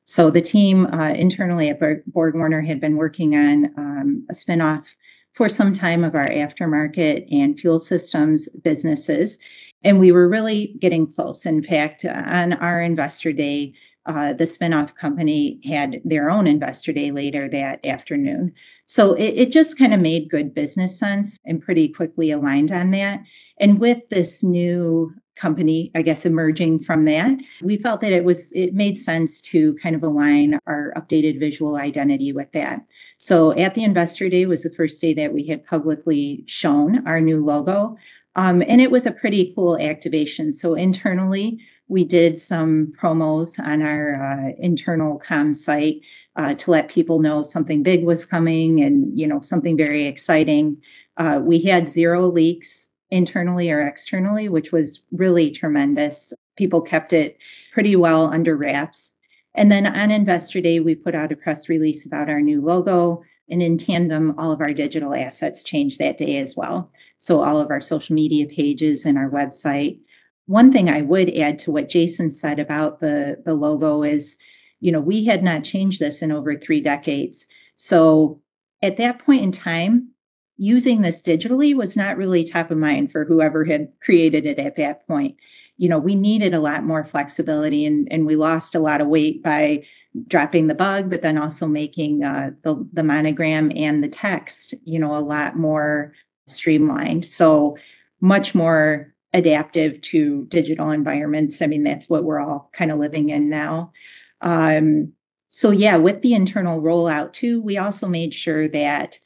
[0.05, 4.95] So, the team uh, internally at BorgWarner had been working on um, a spinoff
[5.35, 9.39] for some time of our aftermarket and fuel systems businesses.
[9.85, 11.47] And we were really getting close.
[11.47, 13.75] In fact, on our investor day,
[14.07, 18.53] uh, the spinoff company had their own investor day later that afternoon.
[18.87, 22.91] So it, it just kind of made good business sense and pretty quickly aligned on
[22.93, 23.21] that.
[23.61, 28.51] And with this new company, I guess, emerging from that, we felt that it was,
[28.55, 32.81] it made sense to kind of align our updated visual identity with that.
[33.19, 37.21] So at the investor day was the first day that we had publicly shown our
[37.21, 37.97] new logo.
[38.37, 40.53] Um, and it was a pretty cool activation.
[40.53, 46.01] So internally, we did some promos on our uh, internal com site
[46.37, 50.77] uh, to let people know something big was coming and you know something very exciting.
[51.17, 56.33] Uh, we had zero leaks internally or externally, which was really tremendous.
[56.57, 57.39] People kept it
[57.73, 59.15] pretty well under wraps.
[59.55, 63.23] And then on Investor Day, we put out a press release about our new logo.
[63.51, 66.91] And in tandem, all of our digital assets changed that day as well.
[67.17, 69.99] So all of our social media pages and our website.
[70.47, 74.37] One thing I would add to what Jason said about the, the logo is,
[74.81, 77.47] you know, we had not changed this in over three decades.
[77.77, 78.41] So
[78.83, 80.11] at that point in time,
[80.59, 84.77] using this digitally was not really top of mind for whoever had created it at
[84.77, 85.37] that point.
[85.77, 89.07] You know, we needed a lot more flexibility and, and we lost a lot of
[89.07, 89.85] weight by
[90.27, 94.99] dropping the bug, but then also making uh, the, the monogram and the text, you
[94.99, 96.13] know, a lot more
[96.47, 97.25] streamlined.
[97.25, 97.77] So
[98.21, 101.63] much more adaptive to digital environments.
[101.63, 103.93] I mean, that's what we're all kind of living in now.
[104.41, 105.13] Um,
[105.51, 109.19] so yeah, with the internal rollout too, we also made sure that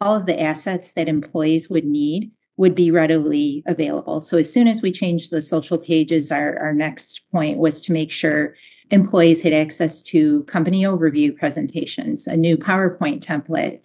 [0.00, 4.20] all of the assets that employees would need would be readily available.
[4.20, 7.92] So as soon as we changed the social pages, our, our next point was to
[7.92, 8.54] make sure
[8.90, 13.80] employees had access to company overview presentations, a new PowerPoint template,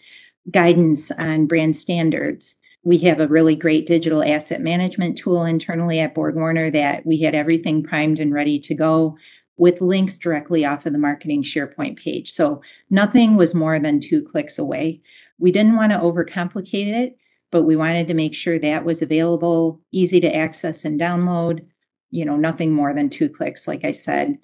[0.52, 2.56] guidance on brand standards.
[2.84, 7.36] We have a really great digital asset management tool internally at BorgWarner that we had
[7.36, 9.18] everything primed and ready to go
[9.58, 12.32] with links directly off of the marketing SharePoint page.
[12.32, 15.02] So nothing was more than two clicks away.
[15.38, 17.18] We didn't want to overcomplicate it,
[17.52, 21.66] but we wanted to make sure that was available, easy to access and download,
[22.10, 24.38] you know, nothing more than two clicks, like I said.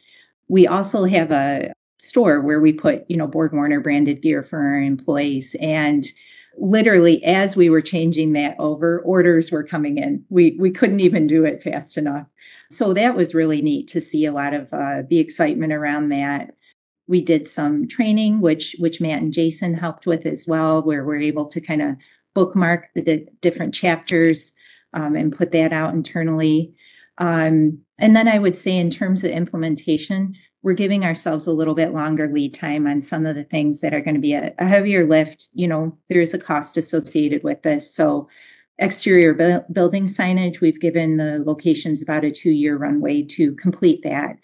[0.50, 4.82] We also have a store where we put, you know, BorgWarner branded gear for our
[4.82, 5.56] employees.
[5.62, 6.06] And
[6.58, 10.24] literally as we were changing that over, orders were coming in.
[10.30, 12.28] We we couldn't even do it fast enough.
[12.70, 16.56] So that was really neat to see a lot of uh, the excitement around that.
[17.08, 21.22] We did some training, which which Matt and Jason helped with as well, where we're
[21.22, 21.96] able to kind of
[22.36, 24.52] bookmark the di- different chapters
[24.94, 26.74] um, and put that out internally.
[27.20, 31.76] Um, and then I would say, in terms of implementation, we're giving ourselves a little
[31.76, 34.54] bit longer lead time on some of the things that are going to be a,
[34.60, 35.48] a heavier lift.
[35.54, 37.94] You know, there is a cost associated with this.
[37.94, 38.28] So
[38.78, 44.02] exterior bu- building signage, we've given the locations about a two year runway to complete
[44.04, 44.38] that.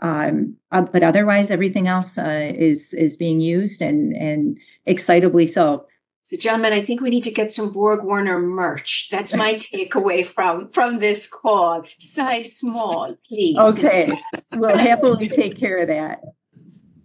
[0.00, 4.58] Um, uh, but otherwise, everything else uh, is is being used and and
[4.88, 5.86] excitably so.
[6.22, 9.08] So, gentlemen, I think we need to get some BorgWarner merch.
[9.10, 11.84] That's my takeaway from from this call.
[11.98, 13.58] Size small, please.
[13.58, 14.10] Okay,
[14.54, 16.20] we'll happily take care of that.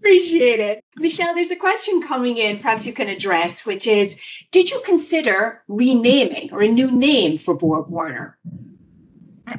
[0.06, 0.84] Appreciate it.
[0.98, 5.64] Michelle, there's a question coming in, perhaps you can address, which is Did you consider
[5.68, 8.34] renaming or a new name for BorgWarner?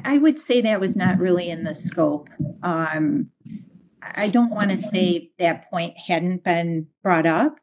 [0.05, 2.29] I would say that was not really in the scope.
[2.63, 3.29] Um,
[4.01, 7.57] I don't want to say that point hadn't been brought up,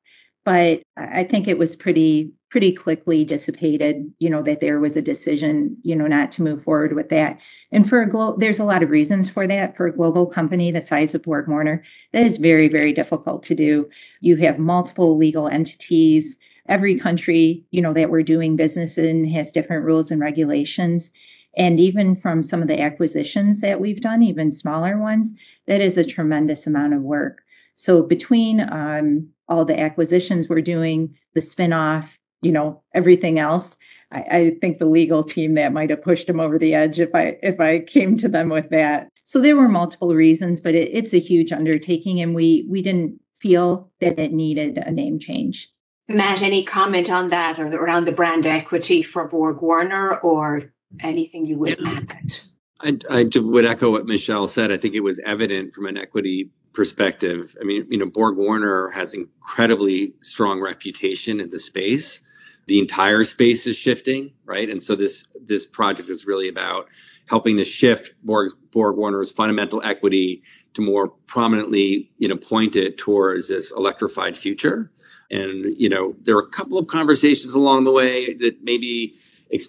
[0.44, 4.12] but I think it was pretty pretty quickly dissipated.
[4.20, 7.38] You know that there was a decision, you know, not to move forward with that.
[7.72, 9.76] And for a global, there's a lot of reasons for that.
[9.76, 11.80] For a global company the size of BorgWarner,
[12.12, 13.88] that is very very difficult to do.
[14.20, 16.38] You have multiple legal entities.
[16.66, 21.10] Every country, you know, that we're doing business in has different rules and regulations.
[21.56, 25.32] And even from some of the acquisitions that we've done, even smaller ones,
[25.66, 27.43] that is a tremendous amount of work.
[27.76, 32.08] So between um, all the acquisitions we're doing, the spinoff,
[32.42, 33.76] you know, everything else,
[34.12, 37.14] I, I think the legal team that might have pushed them over the edge if
[37.14, 39.08] I if I came to them with that.
[39.24, 43.20] So there were multiple reasons, but it, it's a huge undertaking, and we we didn't
[43.38, 45.68] feel that it needed a name change.
[46.08, 51.58] Matt, any comment on that or around the brand equity for BorgWarner or anything you
[51.58, 52.38] would add?
[52.80, 54.70] I, I would echo what Michelle said.
[54.70, 57.56] I think it was evident from an equity perspective.
[57.60, 62.20] I mean, you know, BorgWarner has incredibly strong reputation in the space.
[62.66, 64.68] The entire space is shifting, right?
[64.68, 66.88] And so this this project is really about
[67.28, 70.42] helping to shift Borg, BorgWarner's fundamental equity
[70.74, 74.90] to more prominently, you know, point it towards this electrified future.
[75.30, 79.14] And you know, there are a couple of conversations along the way that maybe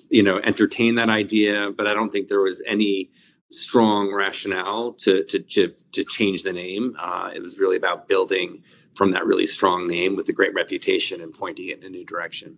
[0.10, 3.10] you know entertain that idea, but I don't think there was any
[3.52, 6.96] strong rationale to to to, to change the name.
[7.00, 8.64] Uh, it was really about building
[8.96, 12.06] from that really strong name with a great reputation and pointing it in a new
[12.06, 12.58] direction.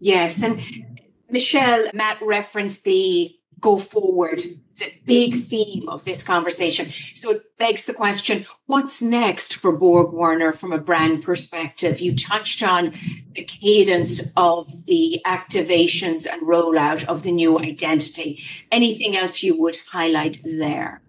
[0.00, 0.60] Yes, and
[1.30, 4.40] Michelle, Matt referenced the go forward.
[4.70, 6.92] It's a big theme of this conversation.
[7.14, 12.00] So it begs the question what's next for BorgWarner from a brand perspective?
[12.00, 12.94] You touched on
[13.34, 18.42] the cadence of the activations and rollout of the new identity.
[18.72, 21.02] Anything else you would highlight there?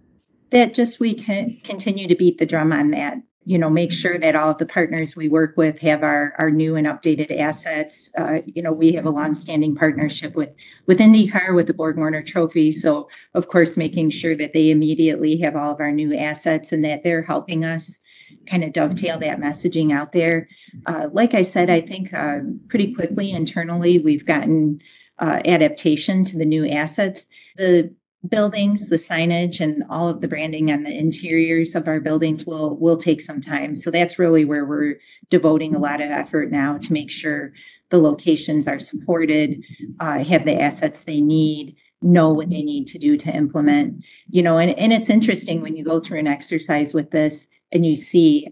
[0.51, 4.17] That just we can continue to beat the drum on that you know make sure
[4.17, 8.09] that all of the partners we work with have our our new and updated assets.
[8.17, 10.49] Uh, you know we have a long-standing partnership with
[10.87, 12.71] with indycar with the BorgWarner trophy.
[12.71, 16.83] So of course making sure that they immediately have all of our new assets and
[16.83, 17.99] that they're helping us
[18.47, 20.47] kind of dovetail that messaging out there.
[20.85, 24.81] Uh, like i said i think uh, pretty quickly internally we've gotten
[25.19, 27.27] uh, adaptation to the new assets.
[27.57, 27.93] The
[28.28, 32.78] buildings, the signage, and all of the branding on the interiors of our buildings will
[32.78, 33.76] will take some time.
[33.76, 34.99] So that's really where we're
[35.30, 37.53] devoting a lot of effort now to make sure
[37.89, 39.63] the locations are supported,
[39.99, 44.03] uh, have the assets they need, know what they need to do to implement.
[44.30, 47.86] You know, and, and it's interesting when you go through an exercise with this and
[47.86, 48.47] you see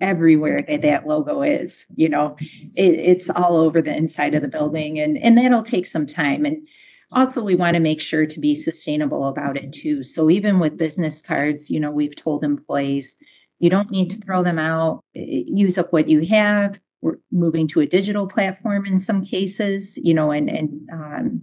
[0.00, 2.36] everywhere that that logo is you know
[2.76, 6.44] it, it's all over the inside of the building and and that'll take some time
[6.44, 6.66] and
[7.12, 10.04] also we want to make sure to be sustainable about it too.
[10.04, 13.16] So even with business cards you know we've told employees
[13.60, 16.78] you don't need to throw them out use up what you have.
[17.00, 21.42] We're moving to a digital platform in some cases you know and and um,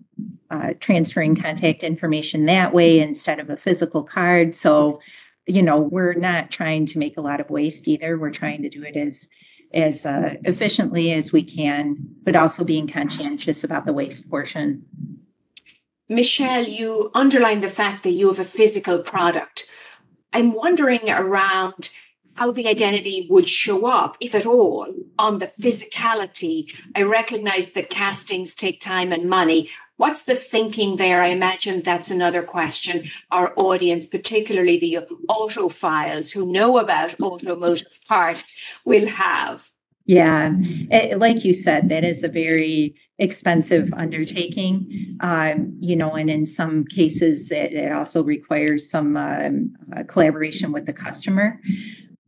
[0.49, 4.53] uh, transferring contact information that way instead of a physical card.
[4.53, 4.99] So
[5.47, 8.17] you know we're not trying to make a lot of waste either.
[8.17, 9.27] We're trying to do it as
[9.73, 14.83] as uh, efficiently as we can but also being conscientious about the waste portion
[16.11, 19.69] Michelle, you underline the fact that you have a physical product.
[20.33, 21.89] I'm wondering around
[22.33, 26.69] how the identity would show up, if at all, on the physicality.
[26.93, 29.69] I recognize that castings take time and money.
[29.95, 31.21] What's the thinking there?
[31.21, 38.53] I imagine that's another question our audience, particularly the autophiles who know about automotive parts,
[38.83, 39.70] will have.
[40.05, 45.17] Yeah, it, like you said, that is a very expensive undertaking.
[45.21, 50.71] Um, you know, and in some cases, it, it also requires some um, uh, collaboration
[50.71, 51.59] with the customer.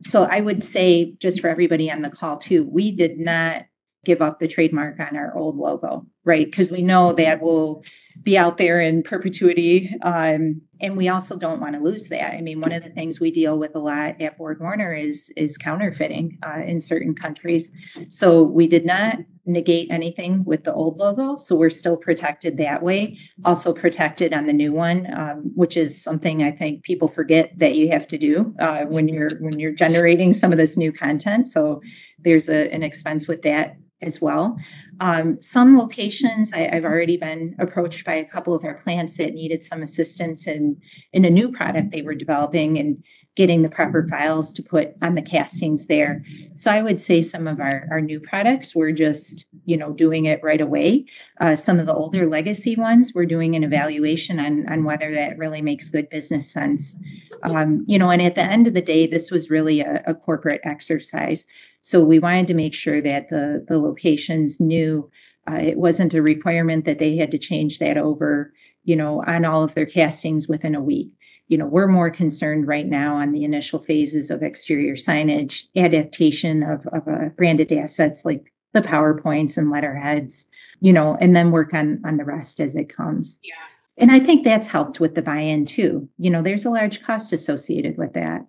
[0.02, 3.64] So I would say, just for everybody on the call too, we did not
[4.04, 6.46] give up the trademark on our old logo, right?
[6.46, 7.84] Because we know that will
[8.22, 9.94] be out there in perpetuity.
[10.02, 12.34] Um, and we also don't want to lose that.
[12.34, 15.58] I mean, one of the things we deal with a lot at BorgWarner is is
[15.58, 17.70] counterfeiting uh, in certain countries.
[18.08, 19.16] So we did not
[19.46, 21.36] negate anything with the old logo.
[21.36, 23.18] So we're still protected that way.
[23.44, 27.74] Also protected on the new one, um, which is something I think people forget that
[27.74, 31.48] you have to do uh, when you're when you're generating some of this new content.
[31.48, 31.80] So
[32.18, 34.56] there's a, an expense with that as well.
[35.00, 39.34] Um, some locations, I, have already been approached by a couple of our plants that
[39.34, 40.80] needed some assistance in
[41.12, 43.02] in a new product they were developing, and
[43.36, 46.24] getting the proper files to put on the castings there.
[46.54, 50.26] So I would say some of our, our new products, we're just, you know, doing
[50.26, 51.06] it right away.
[51.40, 55.36] Uh, some of the older legacy ones, we're doing an evaluation on, on whether that
[55.36, 56.94] really makes good business sense.
[57.42, 60.14] Um, you know, and at the end of the day, this was really a, a
[60.14, 61.44] corporate exercise.
[61.80, 65.10] So we wanted to make sure that the, the locations knew
[65.50, 68.52] uh, it wasn't a requirement that they had to change that over,
[68.84, 71.10] you know, on all of their castings within a week
[71.48, 76.62] you know, we're more concerned right now on the initial phases of exterior signage, adaptation
[76.62, 80.46] of, of uh, branded assets like the PowerPoints and letterheads,
[80.80, 83.40] you know, and then work on on the rest as it comes.
[83.44, 83.54] Yeah.
[83.96, 86.08] And I think that's helped with the buy-in too.
[86.18, 88.44] You know, there's a large cost associated with that.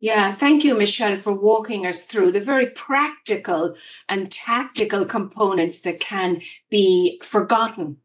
[0.00, 3.74] Yeah, thank you, Michelle, for walking us through the very practical
[4.06, 7.96] and tactical components that can be forgotten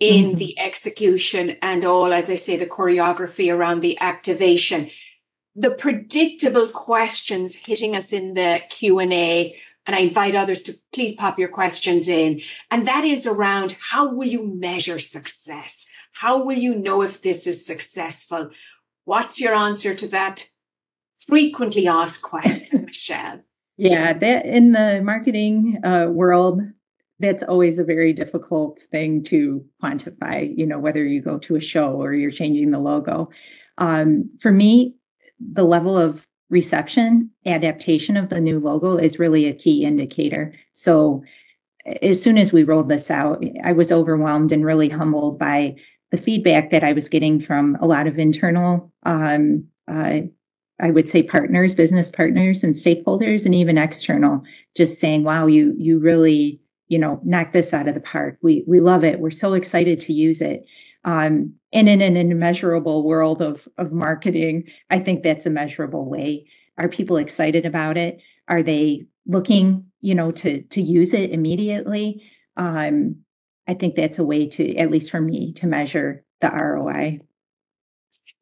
[0.00, 0.38] in mm-hmm.
[0.38, 4.90] the execution and all, as I say, the choreography around the activation.
[5.54, 11.38] The predictable questions hitting us in the Q&A, and I invite others to please pop
[11.38, 12.40] your questions in.
[12.70, 15.86] And that is around how will you measure success?
[16.12, 18.50] How will you know if this is successful?
[19.04, 20.48] What's your answer to that
[21.28, 23.40] frequently asked question, Michelle?
[23.76, 26.62] Yeah, that in the marketing uh, world,
[27.20, 31.60] that's always a very difficult thing to quantify you know whether you go to a
[31.60, 33.30] show or you're changing the logo.
[33.78, 34.94] Um, for me
[35.52, 40.54] the level of reception adaptation of the new logo is really a key indicator.
[40.74, 41.22] So
[42.02, 45.74] as soon as we rolled this out i was overwhelmed and really humbled by
[46.12, 50.20] the feedback that i was getting from a lot of internal um, uh,
[50.80, 54.42] I would say partners, business partners and stakeholders and even external,
[54.76, 58.38] just saying, wow, you you really you know, knock this out of the park.
[58.42, 59.20] We we love it.
[59.20, 60.64] We're so excited to use it.
[61.04, 66.46] Um, and in an immeasurable world of of marketing, I think that's a measurable way.
[66.78, 68.20] Are people excited about it?
[68.48, 72.22] Are they looking, you know, to to use it immediately?
[72.56, 73.16] Um,
[73.66, 77.20] I think that's a way to, at least for me, to measure the ROI.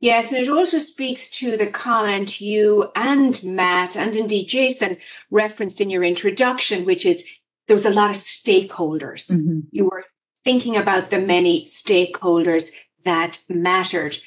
[0.01, 4.97] Yes, and it also speaks to the comment you and Matt and indeed Jason
[5.31, 7.25] referenced in your introduction, which is
[7.67, 9.33] there was a lot of stakeholders.
[9.33, 9.61] Mm-hmm.
[9.71, 10.05] You were
[10.45, 12.73] thinking about the many stakeholders
[13.05, 14.19] that mattered.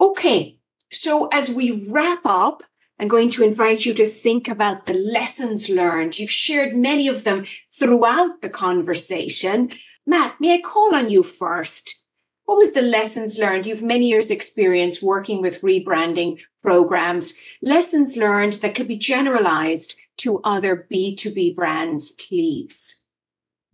[0.00, 0.58] Okay,
[0.90, 2.62] so as we wrap up,
[2.98, 6.18] I'm going to invite you to think about the lessons learned.
[6.18, 7.44] You've shared many of them
[7.76, 9.72] throughout the conversation.
[10.06, 12.02] Matt, may I call on you first?
[12.44, 13.66] What was the lessons learned?
[13.66, 20.40] You've many years experience working with rebranding programs, lessons learned that could be generalized to
[20.42, 23.04] other B2B brands, please?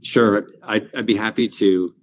[0.02, 1.94] Sure, I'd, I'd be happy to.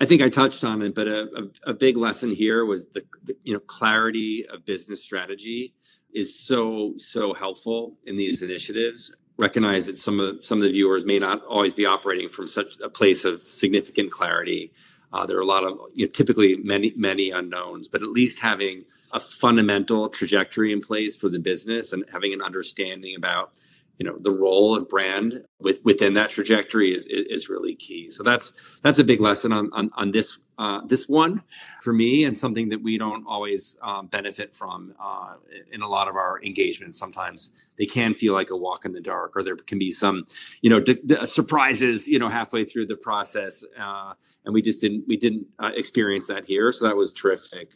[0.00, 3.04] I think I touched on it, but a, a, a big lesson here was the,
[3.24, 5.74] the, you know clarity of business strategy
[6.14, 9.14] is so so helpful in these initiatives.
[9.36, 12.78] Recognize that some of some of the viewers may not always be operating from such
[12.80, 14.72] a place of significant clarity.
[15.12, 18.38] Uh, there are a lot of you know, typically many many unknowns, but at least
[18.38, 23.54] having a fundamental trajectory in place for the business and having an understanding about
[23.98, 28.08] you know the role of brand with, within that trajectory is, is really key.
[28.08, 31.42] So that's that's a big lesson on on, on this uh, this one
[31.82, 35.34] for me, and something that we don't always um, benefit from uh,
[35.72, 36.98] in a lot of our engagements.
[36.98, 40.26] Sometimes they can feel like a walk in the dark, or there can be some
[40.62, 44.80] you know d- d- surprises you know halfway through the process, uh, and we just
[44.80, 46.70] didn't we didn't uh, experience that here.
[46.70, 47.72] So that was terrific.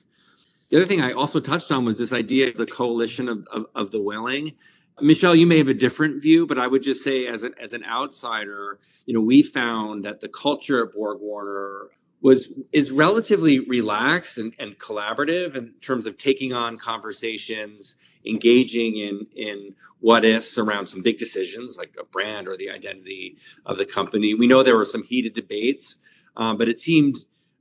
[0.71, 3.67] The other thing I also touched on was this idea of the coalition of, of,
[3.75, 4.55] of the willing
[5.03, 7.73] Michelle, you may have a different view, but I would just say, as an as
[7.73, 11.89] an outsider, you know, we found that the culture at BorgWarner
[12.21, 19.27] was is relatively relaxed and, and collaborative in terms of taking on conversations, engaging in
[19.35, 23.37] in what ifs around some big decisions like a brand or the identity
[23.67, 24.35] of the company.
[24.35, 25.97] We know there were some heated debates,
[26.37, 27.19] um, but it seemed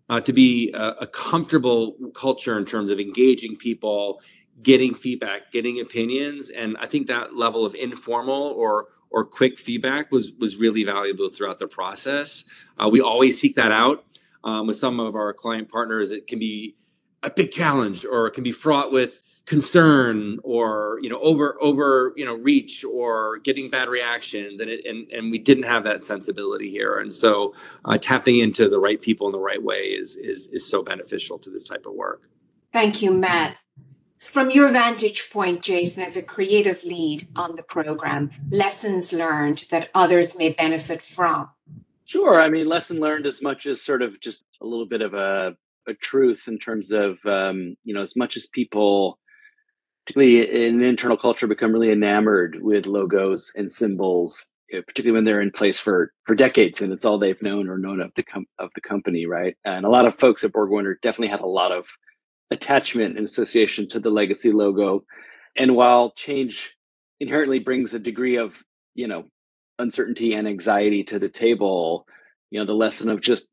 [0.10, 4.22] uh, to be a, a comfortable culture in terms of engaging people
[4.62, 10.12] getting feedback, getting opinions, and I think that level of informal or or quick feedback
[10.12, 12.46] was was really valuable throughout the process.
[12.78, 14.06] Uh, we always seek that out
[14.44, 16.12] um, with some of our client partners.
[16.12, 16.76] It can be
[17.24, 22.14] a big challenge, or it can be fraught with concern or you know over over
[22.16, 26.04] you know reach or getting bad reactions and it and and we didn't have that
[26.04, 27.54] sensibility here and so
[27.86, 31.40] uh, tapping into the right people in the right way is is is so beneficial
[31.40, 32.30] to this type of work
[32.72, 33.58] thank you matt
[34.32, 39.90] from your vantage point jason as a creative lead on the program lessons learned that
[39.94, 41.50] others may benefit from
[42.06, 45.14] sure i mean lesson learned as much as sort of just a little bit of
[45.14, 45.56] a
[45.88, 49.18] a truth in terms of um, you know as much as people
[50.06, 55.52] particularly in internal culture, become really enamored with logos and symbols, particularly when they're in
[55.52, 58.70] place for for decades and it's all they've known or known of the com- of
[58.76, 59.56] the company, right?
[59.66, 61.88] And a lot of folks at BorgWarner definitely had a lot of
[62.52, 65.04] attachment and association to the legacy logo.
[65.58, 66.76] And while change
[67.20, 68.62] inherently brings a degree of
[68.94, 69.26] you know
[69.80, 72.06] uncertainty and anxiety to the table,
[72.52, 73.50] you know the lesson of just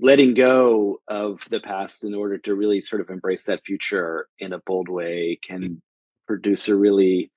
[0.00, 4.52] letting go of the past in order to really sort of embrace that future in
[4.52, 5.82] a bold way can
[6.26, 7.30] produce a really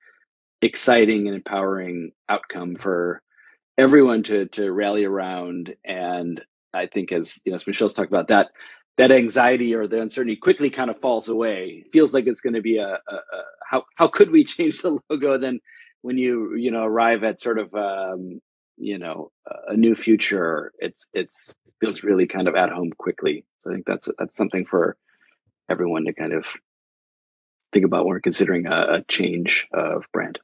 [0.62, 3.20] exciting and empowering outcome for
[3.76, 6.40] everyone to to rally around and
[6.72, 8.48] i think as you know as michelle's talked about that
[8.98, 11.84] that anxiety or the uncertainty quickly kind of falls away.
[11.86, 14.82] It feels like it's going to be a, a, a, how how could we change
[14.82, 15.60] the logo then
[16.02, 18.40] when you you know arrive at sort of um
[18.76, 19.30] you know
[19.68, 20.72] a new future?
[20.78, 23.44] It's it's feels really kind of at home quickly.
[23.58, 24.96] So i think that's that's something for
[25.68, 26.44] everyone to kind of
[27.72, 30.38] think about when we're considering a, a change of brand.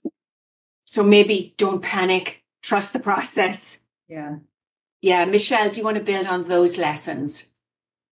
[0.85, 2.43] So maybe don't panic.
[2.63, 3.81] Trust the process.
[4.09, 4.37] Yeah.
[5.01, 7.55] Yeah michelle do you want to build on those lessons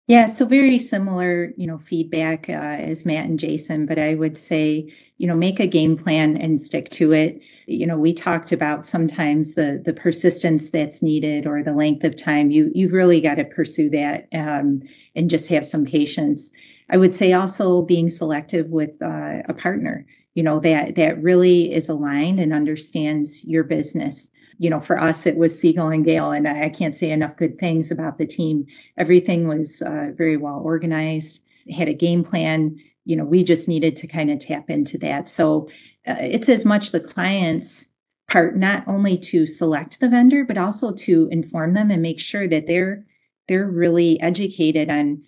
[0.08, 4.36] yeah, so very similar, you know, feedback uh, as Matt and Jason, but I would
[4.36, 7.40] say, you know, make a game plan and stick to it.
[7.66, 12.16] You know, we talked about sometimes the the persistence that's needed or the length of
[12.16, 12.50] time.
[12.50, 14.82] You you've really got to pursue that um,
[15.14, 16.50] and just have some patience.
[16.90, 20.04] I would say also being selective with uh, a partner.
[20.34, 24.30] You know that that really is aligned and understands your business
[24.62, 27.58] you know, for us, it was Siegel and Gale, and I can't say enough good
[27.58, 28.64] things about the team.
[28.96, 32.78] Everything was uh, very well organized, had a game plan.
[33.04, 35.28] You know, we just needed to kind of tap into that.
[35.28, 35.68] So
[36.06, 37.88] uh, it's as much the client's
[38.30, 42.46] part, not only to select the vendor, but also to inform them and make sure
[42.46, 43.04] that they're
[43.48, 45.24] they're really educated on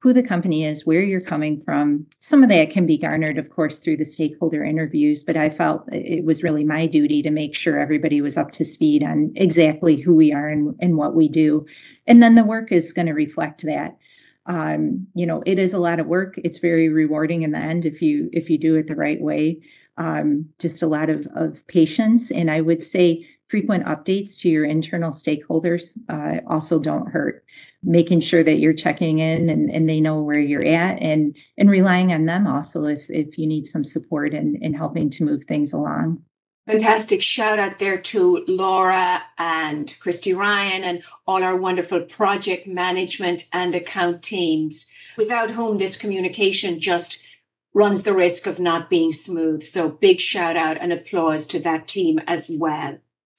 [0.00, 2.06] who the company is, where you're coming from.
[2.20, 5.82] Some of that can be garnered, of course, through the stakeholder interviews, but I felt
[5.90, 9.96] it was really my duty to make sure everybody was up to speed on exactly
[9.96, 11.66] who we are and, and what we do.
[12.06, 13.96] And then the work is going to reflect that.
[14.46, 16.34] Um, you know, it is a lot of work.
[16.38, 19.60] It's very rewarding in the end if you if you do it the right way.
[19.98, 22.30] Um, just a lot of, of patience.
[22.30, 27.44] And I would say frequent updates to your internal stakeholders uh, also don't hurt
[27.82, 31.70] making sure that you're checking in and, and they know where you're at and and
[31.70, 35.44] relying on them also if if you need some support in, in helping to move
[35.44, 36.22] things along.
[36.66, 43.48] Fantastic shout out there to Laura and Christy Ryan and all our wonderful project management
[43.54, 47.24] and account teams, without whom this communication just
[47.72, 49.62] runs the risk of not being smooth.
[49.62, 52.98] So big shout out and applause to that team as well.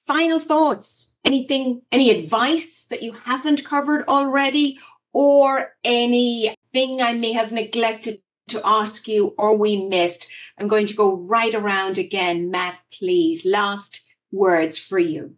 [0.10, 4.80] Final thoughts anything, any advice that you haven't covered already,
[5.14, 10.28] or anything I may have neglected to ask you or we missed?
[10.57, 12.49] I'm going to go right around again.
[12.49, 15.36] Matt, please, last words for you.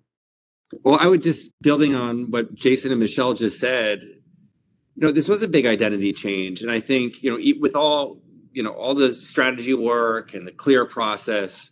[0.83, 3.99] Well, I would just building on what Jason and Michelle just said.
[3.99, 4.15] You
[4.95, 8.21] know, this was a big identity change, and I think you know, with all
[8.53, 11.71] you know, all the strategy work and the clear process,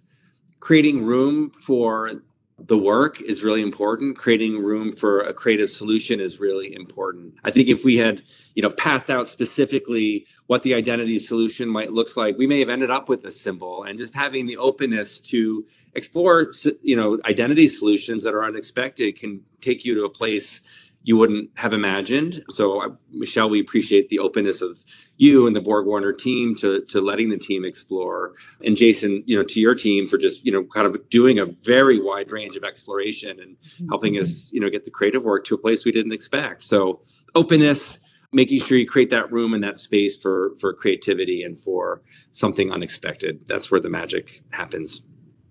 [0.60, 2.24] creating room for
[2.66, 4.18] the work is really important.
[4.18, 7.36] Creating room for a creative solution is really important.
[7.44, 8.22] I think if we had
[8.56, 12.70] you know pathed out specifically what the identity solution might looks like we may have
[12.70, 13.84] ended up with a symbol.
[13.84, 16.52] And just having the openness to explore
[16.82, 21.50] you know identity solutions that are unexpected can take you to a place you wouldn't
[21.58, 22.44] have imagined.
[22.50, 24.84] So, Michelle, we appreciate the openness of
[25.18, 28.34] you and the BorgWarner team to to letting the team explore,
[28.64, 31.46] and Jason, you know, to your team for just you know kind of doing a
[31.64, 33.56] very wide range of exploration and
[33.90, 36.64] helping us you know get the creative work to a place we didn't expect.
[36.64, 37.02] So,
[37.34, 37.98] openness,
[38.32, 42.72] making sure you create that room and that space for for creativity and for something
[42.72, 43.48] unexpected.
[43.48, 45.02] That's where the magic happens.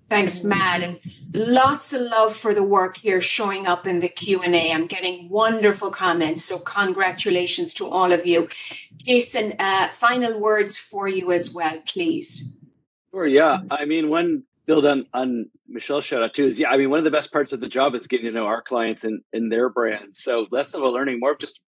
[0.08, 1.00] Thanks, Matt, and
[1.34, 4.72] lots of love for the work here showing up in the Q and A.
[4.72, 8.48] I'm getting wonderful comments, so congratulations to all of you.
[8.96, 12.56] Jason, uh, final words for you as well, please.
[13.10, 13.26] Sure.
[13.26, 16.70] Yeah, I mean, one build on on Michelle's shout out too is yeah.
[16.70, 18.62] I mean, one of the best parts of the job is getting to know our
[18.62, 20.22] clients and and their brands.
[20.22, 21.60] So less of a learning, more of just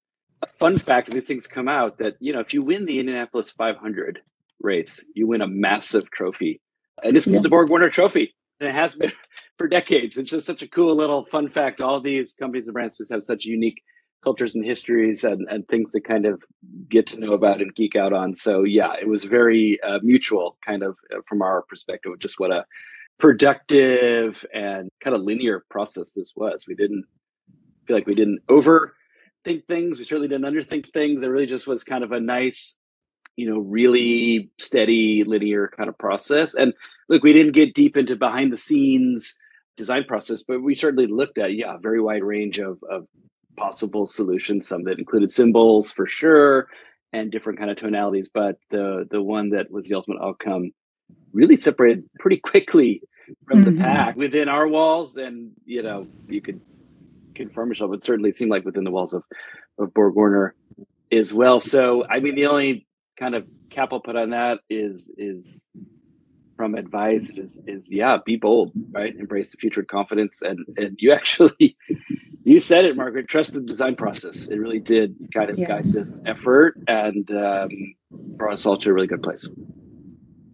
[0.41, 1.09] a fun fact.
[1.09, 4.19] These things come out that you know if you win the Indianapolis 500
[4.61, 6.61] race, you win a massive trophy.
[7.03, 8.33] And it's called the BorgWarner Trophy.
[8.59, 9.11] And it has been
[9.57, 10.17] for decades.
[10.17, 11.81] It's just such a cool little fun fact.
[11.81, 13.81] All these companies and brands just have such unique
[14.23, 16.43] cultures and histories and, and things to kind of
[16.89, 18.35] get to know about and geek out on.
[18.35, 22.51] So yeah, it was very uh, mutual kind of uh, from our perspective, just what
[22.51, 22.65] a
[23.19, 26.65] productive and kind of linear process this was.
[26.67, 27.05] We didn't
[27.85, 29.99] feel like we didn't overthink things.
[29.99, 31.21] We certainly didn't underthink things.
[31.21, 32.78] It really just was kind of a nice,
[33.39, 36.53] you know, really steady, linear kind of process.
[36.55, 36.73] And
[37.07, 39.33] look, we didn't get deep into behind the scenes
[39.77, 43.07] design process, but we certainly looked at, yeah, a very wide range of, of
[43.55, 46.67] possible solutions, some that included symbols for sure
[47.13, 48.29] and different kind of tonalities.
[48.33, 50.71] But the the one that was the ultimate outcome
[51.31, 53.01] really separated pretty quickly
[53.47, 53.77] from mm-hmm.
[53.77, 55.15] the pack within our walls.
[55.15, 56.59] And, you know, you could
[57.35, 59.23] confirm yourself, it certainly seemed like within the walls of,
[59.77, 60.51] of BorgWarner
[61.11, 61.61] as well.
[61.61, 62.85] So I mean the only
[63.19, 65.67] kind of cap I'll put on that is is
[66.55, 69.15] from advice is is yeah, be bold, right?
[69.15, 71.77] Embrace the future with confidence and and you actually
[72.43, 73.27] you said it, Margaret.
[73.27, 74.47] Trust the design process.
[74.47, 77.69] It really did kind of guide this effort and um,
[78.11, 79.47] brought us all to a really good place.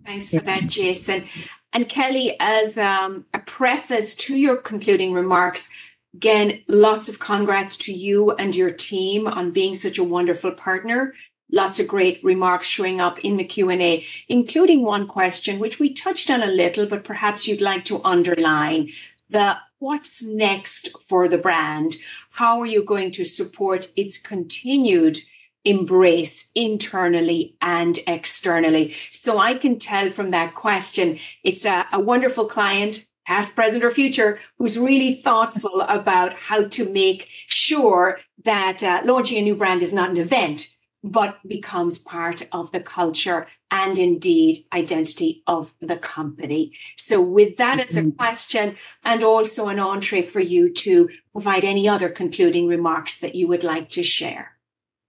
[0.05, 1.25] Thanks for that, Jason.
[1.73, 5.69] And Kelly, as um, a preface to your concluding remarks,
[6.13, 11.13] again, lots of congrats to you and your team on being such a wonderful partner.
[11.51, 16.31] Lots of great remarks showing up in the Q&A, including one question, which we touched
[16.31, 18.89] on a little, but perhaps you'd like to underline
[19.29, 21.97] the what's next for the brand?
[22.31, 25.19] How are you going to support its continued
[25.63, 28.95] embrace internally and externally?
[29.11, 33.91] So I can tell from that question, it's a, a wonderful client, past, present, or
[33.91, 39.81] future, who's really thoughtful about how to make sure that uh, launching a new brand
[39.81, 40.74] is not an event,
[41.05, 46.73] but becomes part of the culture and indeed identity of the company.
[46.97, 48.17] So with that as a mm-hmm.
[48.17, 53.47] question and also an entree for you to provide any other concluding remarks that you
[53.47, 54.53] would like to share.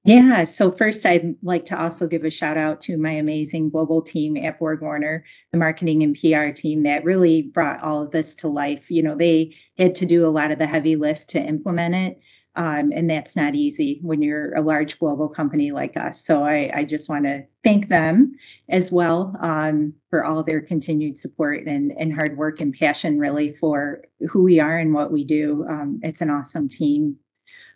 [0.05, 0.45] Yeah.
[0.45, 4.37] So first, I'd like to also give a shout out to my amazing global team
[4.37, 8.89] at BorgWarner, the marketing and PR team that really brought all of this to life.
[8.89, 12.21] You know, they had to do a lot of the heavy lift to implement it.
[12.57, 16.25] Um, and that's not easy when you're a large global company like us.
[16.25, 18.35] So I, I just want to thank them
[18.69, 23.53] as well um, for all their continued support and, and hard work and passion, really,
[23.53, 25.67] for who we are and what we do.
[25.69, 27.17] Um, it's an awesome team.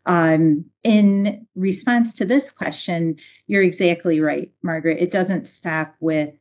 [0.06, 3.16] Um, in response to this question,
[3.46, 4.98] you're exactly right, Margaret.
[4.98, 6.32] It doesn't stop with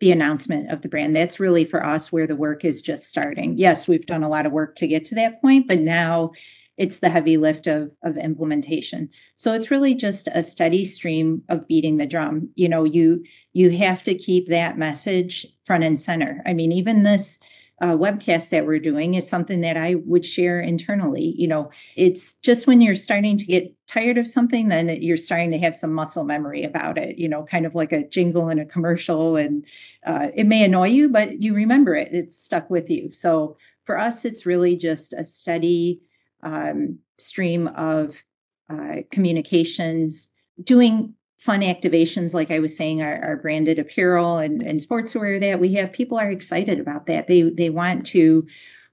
[0.00, 1.16] the announcement of the brand.
[1.16, 3.56] That's really for us where the work is just starting.
[3.56, 6.32] Yes, we've done a lot of work to get to that point, but now
[6.76, 11.66] it's the heavy lift of of implementation so it's really just a steady stream of
[11.68, 13.22] beating the drum you know you
[13.52, 17.38] you have to keep that message front and center i mean even this
[17.82, 21.34] uh, webcast that we're doing is something that I would share internally.
[21.36, 25.50] You know, it's just when you're starting to get tired of something, then you're starting
[25.50, 27.18] to have some muscle memory about it.
[27.18, 29.64] You know, kind of like a jingle in a commercial, and
[30.06, 32.08] uh, it may annoy you, but you remember it.
[32.12, 33.10] It's stuck with you.
[33.10, 36.00] So for us, it's really just a steady
[36.46, 38.22] um, stream of
[38.70, 40.28] uh, communications,
[40.62, 45.60] doing fun activations like I was saying, our, our, branded apparel and, and sportswear that
[45.60, 45.92] we have.
[45.92, 47.26] People are excited about that.
[47.26, 48.46] They they want to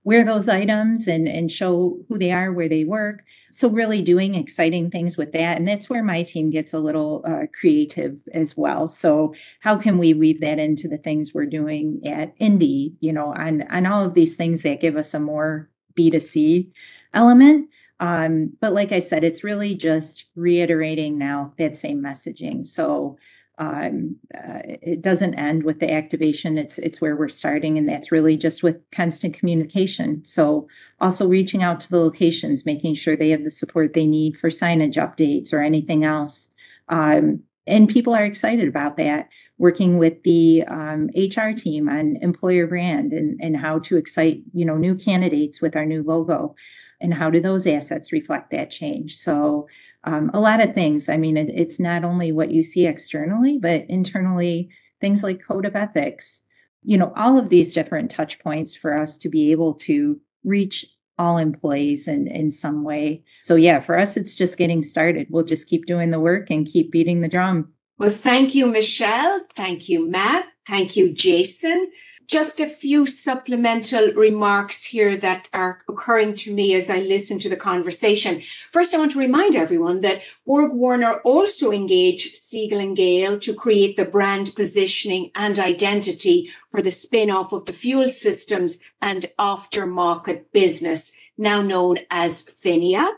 [0.03, 3.23] wear those items and and show who they are, where they work.
[3.51, 7.23] So really doing exciting things with that, and that's where my team gets a little
[7.25, 8.87] uh, creative as well.
[8.87, 12.93] So how can we weave that into the things we're doing at Indy?
[12.99, 16.19] You know, on on all of these things that give us a more B 2
[16.19, 16.73] C
[17.13, 17.69] element.
[17.99, 22.65] Um, but like I said, it's really just reiterating now that same messaging.
[22.65, 23.17] So
[23.59, 26.57] um, uh, it doesn't end with the activation.
[26.57, 30.25] It's it's where we're starting, and that's really just with constant communication.
[30.25, 30.67] So
[30.99, 34.49] also reaching out to the locations, making sure they have the support they need for
[34.49, 36.49] signage updates or anything else.
[36.89, 39.29] Um, and people are excited about that.
[39.59, 44.65] Working with the um, HR team on employer brand and and how to excite you
[44.65, 46.55] know new candidates with our new logo
[47.01, 49.17] and how do those assets reflect that change?
[49.17, 49.67] So
[50.03, 51.09] um, a lot of things.
[51.09, 54.69] I mean it, it's not only what you see externally but internally
[55.01, 56.41] things like code of ethics
[56.83, 60.85] you know all of these different touch points for us to be able to reach
[61.19, 63.23] all employees in, in some way.
[63.43, 65.27] So yeah for us it's just getting started.
[65.29, 67.71] We'll just keep doing the work and keep beating the drum.
[67.97, 69.41] Well thank you michelle.
[69.55, 70.45] Thank you matt.
[70.67, 71.91] Thank you jason
[72.27, 77.49] Just a few supplemental remarks here that are occurring to me as I listen to
[77.49, 78.41] the conversation.
[78.71, 83.97] First, I want to remind everyone that BorgWarner also engaged Siegel and Gale to create
[83.97, 91.19] the brand positioning and identity for the spin-off of the fuel systems and aftermarket business,
[91.37, 93.11] now known as Phinia.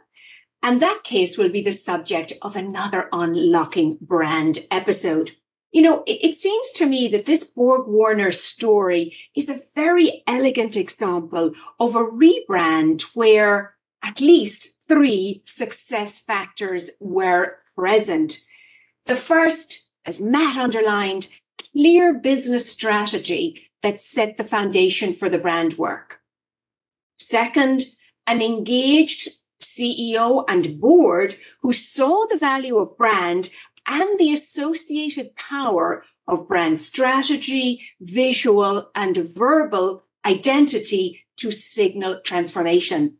[0.63, 5.31] And that case will be the subject of another unlocking brand episode.
[5.75, 10.77] You know, it, it, seems to me that this BorgWarner story is a very elegant
[10.77, 11.51] example
[11.81, 18.39] of a rebrand where at least three success factors were present.
[19.05, 21.27] The first, as Matt underlined,
[21.73, 26.21] clear business strategy that set the foundation for the brand work.
[27.17, 27.87] Second,
[28.25, 29.27] an engaged
[29.61, 33.49] CEO and board who saw the value of brand
[33.87, 43.17] and the associated power of brand strategy, visual and verbal identity to signal transformation.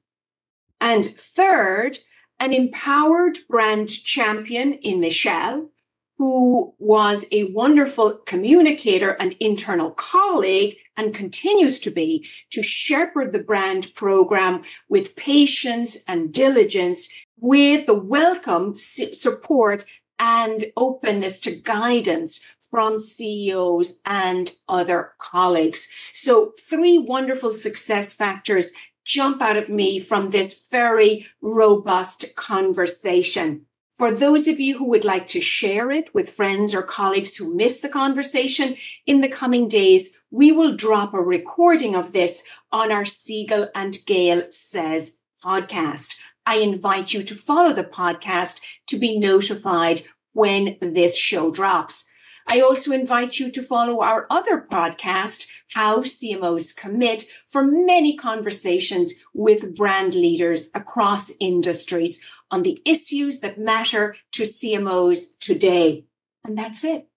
[0.81, 1.99] And third,
[2.39, 5.69] an empowered brand champion in Michelle,
[6.17, 13.39] who was a wonderful communicator and internal colleague and continues to be to shepherd the
[13.39, 19.83] brand program with patience and diligence with the welcome support
[20.19, 22.39] and openness to guidance
[22.71, 25.87] from CEOs and other colleagues.
[26.13, 28.71] So three wonderful success factors
[29.05, 33.65] jump out at me from this very robust conversation.
[33.97, 37.55] For those of you who would like to share it with friends or colleagues who
[37.55, 42.91] missed the conversation in the coming days, we will drop a recording of this on
[42.91, 46.17] our Siegel and Gale Says podcast.
[46.45, 52.05] I invite you to follow the podcast to be notified when this show drops.
[52.47, 59.25] I also invite you to follow our other podcast, How CMOs Commit, for many conversations
[59.33, 66.05] with brand leaders across industries on the issues that matter to CMOs today.
[66.43, 67.07] And that's it.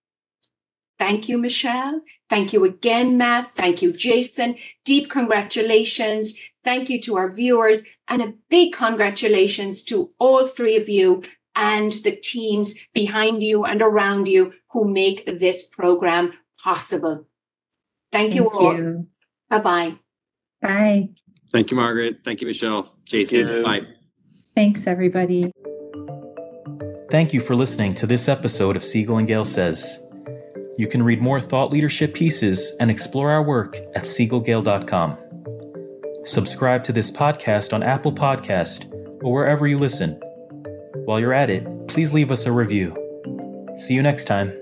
[0.99, 2.01] Thank you, Michelle.
[2.29, 3.55] Thank you again, Matt.
[3.55, 4.57] Thank you, Jason.
[4.85, 6.41] Deep congratulations.
[6.65, 11.23] Thank you to our viewers and a big congratulations to all three of you
[11.55, 16.33] and the teams behind you and around you who make this program
[16.63, 17.27] possible.
[18.13, 18.77] Thank, Thank you all.
[18.77, 19.07] You.
[19.51, 19.97] Bye-bye.
[20.63, 21.09] Bye.
[21.51, 22.21] Thank you, Margaret.
[22.25, 22.95] Thank you, Michelle.
[23.05, 23.63] Jason, you.
[23.63, 23.83] bye.
[24.55, 25.51] Thanks, everybody.
[27.11, 30.05] Thank you for listening to this episode of Siegel and Gale Says.
[30.77, 35.19] You can read more thought leadership pieces and explore our work at siegelgale.com.
[36.29, 38.93] Subscribe to this podcast on Apple Podcast
[39.25, 40.21] or wherever you listen.
[41.07, 42.95] While you're at it, please leave us a review.
[43.77, 44.53] See you next time.